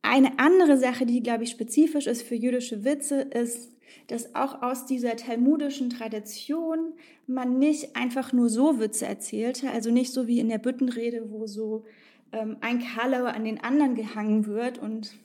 eine 0.00 0.38
andere 0.38 0.78
Sache, 0.78 1.06
die, 1.06 1.24
glaube 1.24 1.42
ich, 1.42 1.50
spezifisch 1.50 2.06
ist 2.06 2.22
für 2.22 2.36
jüdische 2.36 2.84
Witze, 2.84 3.22
ist, 3.22 3.72
dass 4.06 4.36
auch 4.36 4.62
aus 4.62 4.86
dieser 4.86 5.16
talmudischen 5.16 5.90
Tradition 5.90 6.92
man 7.26 7.58
nicht 7.58 7.96
einfach 7.96 8.32
nur 8.32 8.48
so 8.48 8.78
Witze 8.78 9.06
erzählte, 9.06 9.70
also 9.70 9.90
nicht 9.90 10.12
so 10.12 10.28
wie 10.28 10.38
in 10.38 10.48
der 10.48 10.58
Büttenrede, 10.58 11.32
wo 11.32 11.48
so 11.48 11.84
ähm, 12.30 12.58
ein 12.60 12.78
Karlauer 12.78 13.34
an 13.34 13.44
den 13.44 13.58
anderen 13.58 13.96
gehangen 13.96 14.46
wird 14.46 14.78
und 14.78 15.18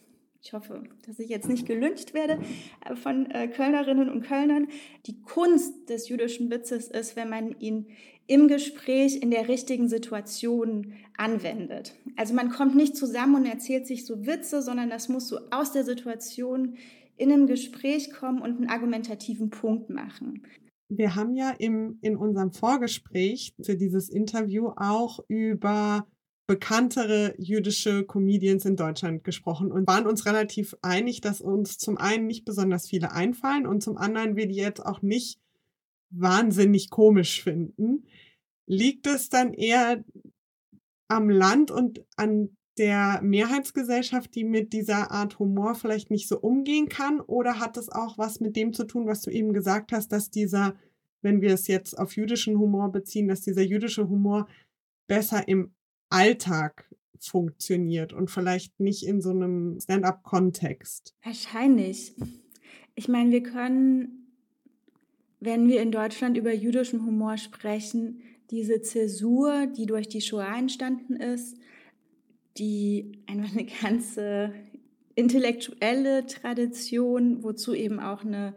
ich 0.44 0.52
hoffe, 0.52 0.84
dass 1.08 1.20
ich 1.20 1.30
jetzt 1.30 1.48
nicht 1.48 1.66
gelüncht 1.66 2.14
werde 2.14 2.40
äh, 2.86 2.96
von 2.96 3.32
äh, 3.32 3.48
Kölnerinnen 3.48 4.10
und 4.10 4.24
Kölnern. 4.24 4.68
Die 5.06 5.22
Kunst 5.22 5.90
des 5.90 6.10
jüdischen 6.10 6.52
Witzes 6.52 6.90
ist, 6.90 7.16
wenn 7.16 7.30
man 7.30 7.58
ihn 7.60 7.88
im 8.28 8.48
Gespräch 8.48 9.22
in 9.22 9.32
der 9.32 9.48
richtigen 9.48 9.88
Situation 9.88 10.94
anwendet. 11.18 11.96
Also 12.18 12.34
man 12.34 12.50
kommt 12.50 12.76
nicht 12.76 12.96
zusammen 12.96 13.36
und 13.36 13.46
erzählt 13.46 13.88
sich 13.88 14.06
so 14.06 14.26
Witze, 14.26 14.62
sondern 14.62 14.90
das 14.90 15.10
muss 15.10 15.28
so 15.28 15.40
aus 15.52 15.72
der 15.72 15.84
Situation 15.84 16.78
in 17.16 17.32
einem 17.32 17.48
Gespräch 17.48 18.12
kommen 18.12 18.42
und 18.42 18.58
einen 18.58 18.70
argumentativen 18.70 19.50
Punkt 19.50 19.90
machen. 19.90 20.44
Wir 20.90 21.16
haben 21.16 21.36
ja 21.36 21.52
im, 21.58 21.98
in 22.02 22.18
unserem 22.18 22.52
Vorgespräch 22.52 23.54
für 23.62 23.76
dieses 23.76 24.10
Interview 24.10 24.70
auch 24.76 25.20
über 25.28 26.06
bekanntere 26.54 27.34
jüdische 27.40 28.06
Comedians 28.06 28.64
in 28.66 28.76
Deutschland 28.76 29.24
gesprochen 29.24 29.72
und 29.72 29.88
waren 29.88 30.06
uns 30.06 30.28
relativ 30.28 30.76
einig, 30.84 31.20
dass 31.20 31.42
uns 31.42 31.80
zum 31.80 31.98
einen 31.98 32.28
nicht 32.28 32.46
besonders 32.46 32.88
viele 32.88 33.12
einfallen 33.12 33.66
und 33.66 33.82
zum 33.82 33.98
anderen 33.98 34.36
wir 34.36 34.48
die 34.48 34.54
jetzt 34.54 34.86
auch 34.86 35.02
nicht 35.02 35.40
wahnsinnig 36.12 36.92
komisch 36.92 37.42
finden. 37.42 38.06
Liegt 38.68 39.08
es 39.08 39.30
dann 39.30 39.52
eher 39.52 40.04
am 41.08 41.28
Land 41.28 41.72
und 41.72 42.06
an 42.18 42.56
der 42.78 43.20
Mehrheitsgesellschaft, 43.24 44.36
die 44.36 44.44
mit 44.44 44.74
dieser 44.74 45.10
Art 45.10 45.40
Humor 45.40 45.74
vielleicht 45.74 46.12
nicht 46.12 46.28
so 46.28 46.40
umgehen 46.40 46.88
kann? 46.88 47.20
Oder 47.20 47.60
hat 47.60 47.78
es 47.78 47.90
auch 47.90 48.20
was 48.20 48.42
mit 48.42 48.56
dem 48.56 48.74
zu 48.74 48.84
tun, 48.86 49.08
was 49.08 49.22
du 49.22 49.32
eben 49.32 49.54
gesagt 49.54 49.92
hast, 49.92 50.12
dass 50.12 50.30
dieser, 50.30 50.76
wenn 51.24 51.42
wir 51.42 51.56
es 51.56 51.66
jetzt 51.66 51.98
auf 51.98 52.16
jüdischen 52.16 52.60
Humor 52.60 52.92
beziehen, 52.92 53.28
dass 53.28 53.42
dieser 53.42 53.64
jüdische 53.64 54.08
Humor 54.08 54.48
besser 55.08 55.48
im 55.48 55.74
Alltag 56.14 56.86
funktioniert 57.20 58.14
und 58.14 58.30
vielleicht 58.30 58.80
nicht 58.80 59.04
in 59.04 59.22
so 59.22 59.32
einem 59.32 59.80
Stand-up-Kontext? 59.80 61.16
Wahrscheinlich. 61.24 62.14
Ich 62.96 63.08
meine, 63.08 63.32
wir 63.32 63.42
können, 63.42 64.28
wenn 65.40 65.68
wir 65.68 65.82
in 65.82 65.92
Deutschland 65.92 66.38
über 66.38 66.54
jüdischen 66.54 67.06
Humor 67.06 67.38
sprechen, 67.38 68.22
diese 68.52 68.82
Zäsur, 68.82 69.68
die 69.68 69.86
durch 69.86 70.08
die 70.08 70.22
Shoah 70.22 70.56
entstanden 70.56 71.16
ist, 71.16 71.58
die 72.58 73.24
einfach 73.26 73.52
eine 73.52 73.66
ganze 73.82 74.54
intellektuelle 75.16 76.28
Tradition, 76.28 77.44
wozu 77.44 77.74
eben 77.74 78.00
auch 78.00 78.24
eine 78.24 78.56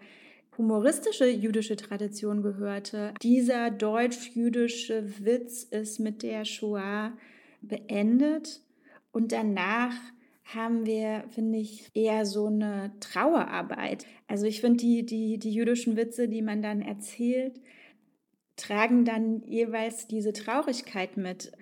humoristische 0.59 1.29
jüdische 1.29 1.77
Tradition 1.77 2.43
gehörte. 2.43 3.15
Dieser 3.23 3.71
deutsch-jüdische 3.71 5.25
Witz 5.25 5.65
ist 5.65 6.01
mit 6.01 6.23
der 6.23 6.45
Shoah 6.45 7.13
beendet 7.69 8.63
und 9.13 9.33
danach 9.33 9.95
haben 10.45 10.87
wir, 10.87 11.25
finde 11.31 11.59
ich, 11.59 11.91
eher 11.95 12.25
so 12.25 12.47
eine 12.47 12.93
Trauerarbeit. 13.01 14.07
Also 14.29 14.47
ich 14.47 14.61
finde, 14.61 14.79
die, 14.79 15.05
die, 15.05 15.39
die 15.39 15.53
jüdischen 15.53 15.97
Witze, 15.97 16.29
die 16.29 16.43
man 16.43 16.63
dann 16.63 16.83
erzählt, 16.83 17.61
tragen 18.55 19.05
dann 19.05 19.43
jeweils 19.43 20.07
diese 20.07 20.33
Traurigkeit 20.33 21.17
mit 21.17 21.53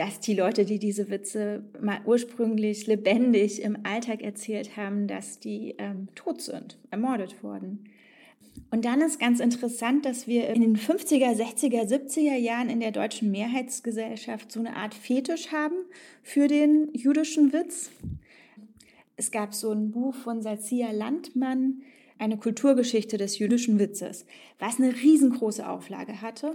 dass 0.00 0.20
die 0.20 0.34
Leute, 0.34 0.64
die 0.64 0.78
diese 0.78 1.10
Witze 1.10 1.64
mal 1.80 2.00
ursprünglich 2.04 2.86
lebendig 2.86 3.60
im 3.62 3.84
Alltag 3.84 4.22
erzählt 4.22 4.76
haben, 4.76 5.06
dass 5.06 5.40
die 5.40 5.74
ähm, 5.78 6.08
tot 6.14 6.40
sind, 6.40 6.78
ermordet 6.90 7.42
wurden. 7.42 7.84
Und 8.70 8.84
dann 8.84 9.00
ist 9.00 9.18
ganz 9.18 9.40
interessant, 9.40 10.04
dass 10.04 10.26
wir 10.26 10.48
in 10.48 10.60
den 10.60 10.76
50er, 10.76 11.34
60er, 11.34 11.88
70er 11.88 12.36
Jahren 12.36 12.70
in 12.70 12.80
der 12.80 12.92
deutschen 12.92 13.30
Mehrheitsgesellschaft 13.30 14.52
so 14.52 14.60
eine 14.60 14.76
Art 14.76 14.94
Fetisch 14.94 15.50
haben 15.50 15.74
für 16.22 16.46
den 16.46 16.88
jüdischen 16.92 17.52
Witz. 17.52 17.90
Es 19.16 19.30
gab 19.30 19.54
so 19.54 19.72
ein 19.72 19.90
Buch 19.90 20.14
von 20.14 20.40
Salzia 20.40 20.92
Landmann, 20.92 21.82
eine 22.18 22.36
Kulturgeschichte 22.36 23.16
des 23.16 23.38
jüdischen 23.38 23.78
Witzes, 23.78 24.26
was 24.58 24.78
eine 24.78 24.94
riesengroße 24.94 25.68
Auflage 25.68 26.20
hatte. 26.22 26.52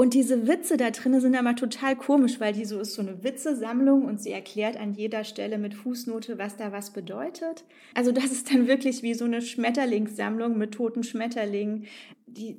Und 0.00 0.14
diese 0.14 0.48
Witze 0.48 0.78
da 0.78 0.90
drin 0.92 1.20
sind 1.20 1.36
aber 1.36 1.54
total 1.54 1.94
komisch, 1.94 2.40
weil 2.40 2.54
die 2.54 2.64
so 2.64 2.80
ist 2.80 2.94
so 2.94 3.02
eine 3.02 3.22
Witzesammlung 3.22 4.06
und 4.06 4.18
sie 4.18 4.30
erklärt 4.30 4.78
an 4.78 4.94
jeder 4.94 5.24
Stelle 5.24 5.58
mit 5.58 5.74
Fußnote, 5.74 6.38
was 6.38 6.56
da 6.56 6.72
was 6.72 6.94
bedeutet. 6.94 7.64
Also 7.92 8.10
das 8.10 8.32
ist 8.32 8.50
dann 8.50 8.66
wirklich 8.66 9.02
wie 9.02 9.12
so 9.12 9.26
eine 9.26 9.42
Schmetterlingssammlung 9.42 10.56
mit 10.56 10.72
toten 10.72 11.02
Schmetterlingen, 11.02 11.84
die, 12.26 12.56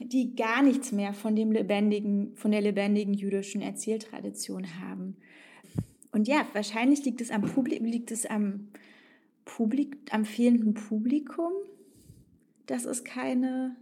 die 0.00 0.34
gar 0.34 0.62
nichts 0.62 0.90
mehr 0.90 1.12
von 1.12 1.36
dem 1.36 1.52
lebendigen, 1.52 2.34
von 2.36 2.52
der 2.52 2.62
lebendigen 2.62 3.12
jüdischen 3.12 3.60
Erzähltradition 3.60 4.80
haben. 4.80 5.18
Und 6.10 6.26
ja, 6.26 6.46
wahrscheinlich 6.54 7.04
liegt 7.04 7.20
es 7.20 7.30
am 7.30 7.42
Publikum, 7.42 7.84
liegt 7.84 8.10
es 8.12 8.24
am 8.24 8.68
Publik, 9.44 9.94
am 10.10 10.24
fehlenden 10.24 10.72
Publikum, 10.72 11.52
dass 12.64 12.86
es 12.86 13.04
keine 13.04 13.76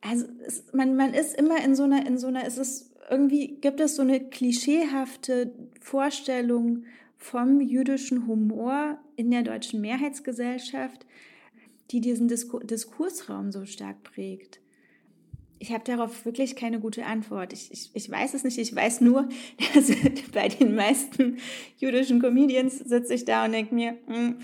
also 0.00 0.26
es, 0.46 0.64
man, 0.72 0.96
man 0.96 1.14
ist 1.14 1.34
immer 1.36 1.62
in 1.64 1.74
so 1.74 1.84
einer, 1.84 2.06
in 2.06 2.18
so 2.18 2.28
einer, 2.28 2.46
es 2.46 2.58
ist 2.58 2.92
irgendwie, 3.10 3.58
gibt 3.60 3.80
es 3.80 3.96
so 3.96 4.02
eine 4.02 4.20
klischeehafte 4.20 5.52
Vorstellung 5.80 6.84
vom 7.16 7.60
jüdischen 7.60 8.26
Humor 8.26 8.98
in 9.16 9.30
der 9.30 9.42
deutschen 9.42 9.80
Mehrheitsgesellschaft, 9.80 11.06
die 11.90 12.00
diesen 12.00 12.28
Diskur 12.28 12.60
Diskursraum 12.60 13.50
so 13.50 13.64
stark 13.64 14.02
prägt. 14.04 14.60
Ich 15.58 15.72
habe 15.72 15.82
darauf 15.82 16.24
wirklich 16.24 16.54
keine 16.54 16.78
gute 16.78 17.04
Antwort. 17.04 17.52
Ich, 17.52 17.72
ich, 17.72 17.90
ich 17.92 18.08
weiß 18.08 18.34
es 18.34 18.44
nicht. 18.44 18.58
Ich 18.58 18.72
weiß 18.72 19.00
nur, 19.00 19.28
dass 19.74 19.90
bei 20.32 20.48
den 20.48 20.76
meisten 20.76 21.38
jüdischen 21.78 22.20
Comedians 22.20 22.78
sitze 22.78 23.14
ich 23.14 23.24
da 23.24 23.44
und 23.44 23.52
denke 23.52 23.74
mir, 23.74 23.96
mh, 24.06 24.16
hm, 24.16 24.36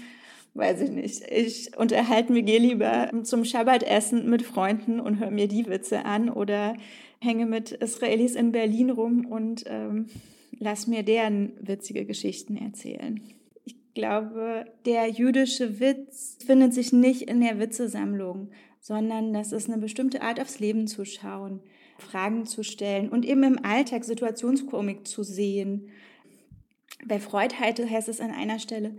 weiß 0.55 0.81
ich 0.83 0.91
nicht. 0.91 1.23
Ich 1.31 1.77
unterhalte 1.77 2.33
mich 2.33 2.47
lieber 2.47 3.11
zum 3.25 3.45
Schabbatessen 3.45 4.29
mit 4.31 4.43
Freunden 4.43 5.01
und 5.01 5.19
höre 5.19 5.31
mir 5.31 5.49
die 5.49 5.67
Witze 5.67 6.05
an 6.05 6.31
oder 6.31 6.77
hänge 7.21 7.47
mit 7.47 7.73
Israelis 7.73 8.37
in 8.37 8.53
Berlin 8.53 8.91
rum 8.91 9.27
und 9.27 9.65
ähm, 9.67 10.07
lass 10.59 10.87
mir 10.87 11.03
deren 11.03 11.53
witzige 11.61 12.05
Geschichten 12.05 12.57
erzählen. 12.57 13.21
Ich 13.65 13.77
glaube, 13.95 14.67
der 14.87 15.09
jüdische 15.09 15.81
Witz 15.81 16.39
findet 16.45 16.75
sich 16.75 16.93
nicht 16.93 17.23
in 17.23 17.41
der 17.41 17.59
Witzesammlung, 17.59 18.51
sondern 18.81 19.33
das 19.33 19.53
ist 19.53 19.69
eine 19.69 19.81
bestimmte 19.81 20.23
Art, 20.23 20.41
aufs 20.41 20.61
Leben 20.61 20.87
zu 20.87 21.05
schauen, 21.05 21.61
Fragen 21.99 22.45
zu 22.45 22.63
stellen 22.63 23.09
und 23.09 23.25
eben 23.25 23.43
im 23.43 23.65
Alltag 23.65 24.05
Situationskomik 24.05 25.07
zu 25.07 25.23
sehen. 25.23 25.89
Bei 27.07 27.19
Freud 27.19 27.55
heißt 27.55 28.09
es 28.09 28.21
an 28.21 28.31
einer 28.31 28.59
Stelle, 28.59 28.95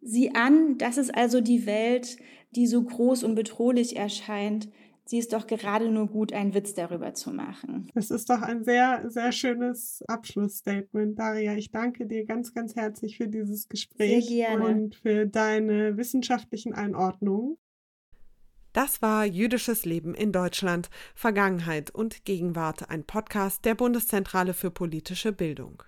sie 0.00 0.34
an, 0.34 0.78
das 0.78 0.98
ist 0.98 1.14
also 1.14 1.40
die 1.40 1.66
Welt, 1.66 2.16
die 2.52 2.66
so 2.66 2.82
groß 2.82 3.24
und 3.24 3.34
bedrohlich 3.34 3.96
erscheint. 3.96 4.68
Sie 5.04 5.18
ist 5.18 5.32
doch 5.32 5.46
gerade 5.46 5.90
nur 5.90 6.06
gut, 6.06 6.32
einen 6.32 6.54
Witz 6.54 6.74
darüber 6.74 7.14
zu 7.14 7.32
machen. 7.32 7.90
Das 7.94 8.10
ist 8.10 8.30
doch 8.30 8.42
ein 8.42 8.62
sehr, 8.62 9.10
sehr 9.10 9.32
schönes 9.32 10.04
Abschlussstatement, 10.06 11.18
Daria. 11.18 11.56
Ich 11.56 11.72
danke 11.72 12.06
dir 12.06 12.24
ganz, 12.24 12.54
ganz 12.54 12.76
herzlich 12.76 13.16
für 13.16 13.26
dieses 13.26 13.68
Gespräch 13.68 14.26
sehr 14.26 14.46
gerne. 14.50 14.64
und 14.66 14.94
für 14.94 15.26
deine 15.26 15.96
wissenschaftlichen 15.96 16.74
Einordnungen. 16.74 17.56
Das 18.72 19.02
war 19.02 19.26
Jüdisches 19.26 19.84
Leben 19.84 20.14
in 20.14 20.30
Deutschland, 20.30 20.90
Vergangenheit 21.16 21.90
und 21.90 22.24
Gegenwart, 22.24 22.88
ein 22.88 23.02
Podcast 23.02 23.64
der 23.64 23.74
Bundeszentrale 23.74 24.54
für 24.54 24.70
politische 24.70 25.32
Bildung. 25.32 25.82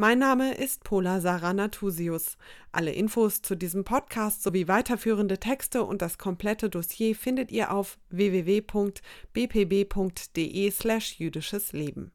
Mein 0.00 0.18
Name 0.18 0.54
ist 0.54 0.82
Pola 0.82 1.20
Sarah 1.20 1.52
Natusius. 1.52 2.38
Alle 2.72 2.90
Infos 2.90 3.42
zu 3.42 3.54
diesem 3.54 3.84
Podcast 3.84 4.42
sowie 4.42 4.66
weiterführende 4.66 5.36
Texte 5.36 5.84
und 5.84 6.00
das 6.00 6.16
komplette 6.16 6.70
Dossier 6.70 7.14
findet 7.14 7.52
ihr 7.52 7.70
auf 7.70 7.98
www.bpb.de 8.08 8.70
slash 10.70 11.18
jüdisches 11.18 11.74
Leben. 11.74 12.12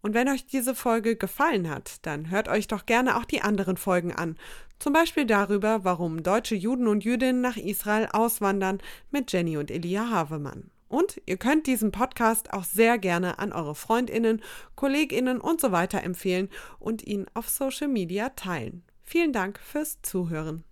Und 0.00 0.14
wenn 0.14 0.26
euch 0.30 0.46
diese 0.46 0.74
Folge 0.74 1.16
gefallen 1.16 1.68
hat, 1.68 1.96
dann 2.06 2.30
hört 2.30 2.48
euch 2.48 2.66
doch 2.66 2.86
gerne 2.86 3.18
auch 3.18 3.26
die 3.26 3.42
anderen 3.42 3.76
Folgen 3.76 4.14
an. 4.14 4.38
Zum 4.78 4.94
Beispiel 4.94 5.26
darüber, 5.26 5.84
warum 5.84 6.22
deutsche 6.22 6.54
Juden 6.54 6.86
und 6.86 7.04
Jüdinnen 7.04 7.42
nach 7.42 7.58
Israel 7.58 8.08
auswandern 8.10 8.78
mit 9.10 9.30
Jenny 9.30 9.58
und 9.58 9.70
Elia 9.70 10.08
Havemann. 10.08 10.70
Und 10.92 11.22
ihr 11.24 11.38
könnt 11.38 11.66
diesen 11.66 11.90
Podcast 11.90 12.52
auch 12.52 12.64
sehr 12.64 12.98
gerne 12.98 13.38
an 13.38 13.54
eure 13.54 13.74
Freundinnen, 13.74 14.42
Kolleginnen 14.74 15.40
und 15.40 15.58
so 15.58 15.72
weiter 15.72 16.02
empfehlen 16.02 16.50
und 16.78 17.02
ihn 17.02 17.24
auf 17.32 17.48
Social 17.48 17.88
Media 17.88 18.28
teilen. 18.28 18.84
Vielen 19.02 19.32
Dank 19.32 19.58
fürs 19.58 20.02
Zuhören. 20.02 20.64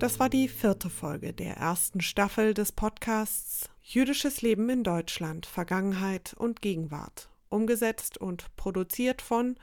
Das 0.00 0.18
war 0.18 0.28
die 0.28 0.48
vierte 0.48 0.90
Folge 0.90 1.32
der 1.32 1.58
ersten 1.58 2.00
Staffel 2.00 2.52
des 2.52 2.72
Podcasts 2.72 3.70
Jüdisches 3.82 4.42
Leben 4.42 4.68
in 4.68 4.82
Deutschland, 4.82 5.46
Vergangenheit 5.46 6.34
und 6.36 6.60
Gegenwart. 6.60 7.28
Umgesetzt 7.50 8.18
und 8.18 8.46
produziert 8.56 9.22
von 9.22 9.54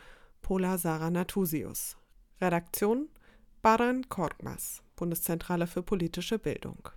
Pola 0.41 0.77
Sarah 0.77 1.11
Natusius. 1.11 1.97
Redaktion 2.39 3.09
Baran 3.61 4.07
Korkmaz, 4.07 4.81
Bundeszentrale 5.03 5.67
für 5.67 5.83
politische 5.83 6.39
Bildung. 6.39 6.87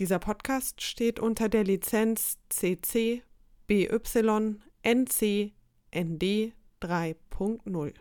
Dieser 0.00 0.18
Podcast 0.18 0.82
steht 0.82 1.20
unter 1.20 1.48
der 1.48 1.62
Lizenz 1.62 2.38
CC 2.48 3.22
BY 3.68 4.00
NC 4.82 5.52
ND 5.94 6.52
3.0. 6.82 7.94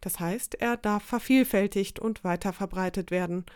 Das 0.00 0.18
heißt, 0.18 0.56
er 0.56 0.76
darf 0.76 1.04
vervielfältigt 1.04 2.00
und 2.00 2.24
weiterverbreitet 2.24 3.12
werden 3.12 3.46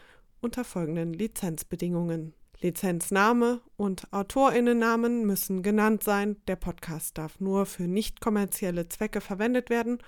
unter 0.40 0.62
folgenden 0.62 1.12
Lizenzbedingungen. 1.12 2.32
Lizenzname 2.60 3.62
und 3.76 4.12
Autorinnennamen 4.12 5.26
müssen 5.26 5.64
genannt 5.64 6.04
sein, 6.04 6.36
der 6.46 6.54
Podcast 6.54 7.18
darf 7.18 7.40
nur 7.40 7.66
für 7.66 7.88
nicht 7.88 8.20
kommerzielle 8.20 8.88
Zwecke 8.88 9.20
verwendet 9.20 9.68
werden 9.68 9.98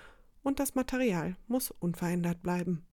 und 0.44 0.60
das 0.60 0.76
Material 0.76 1.34
muss 1.48 1.72
unverändert 1.72 2.44
bleiben. 2.44 2.84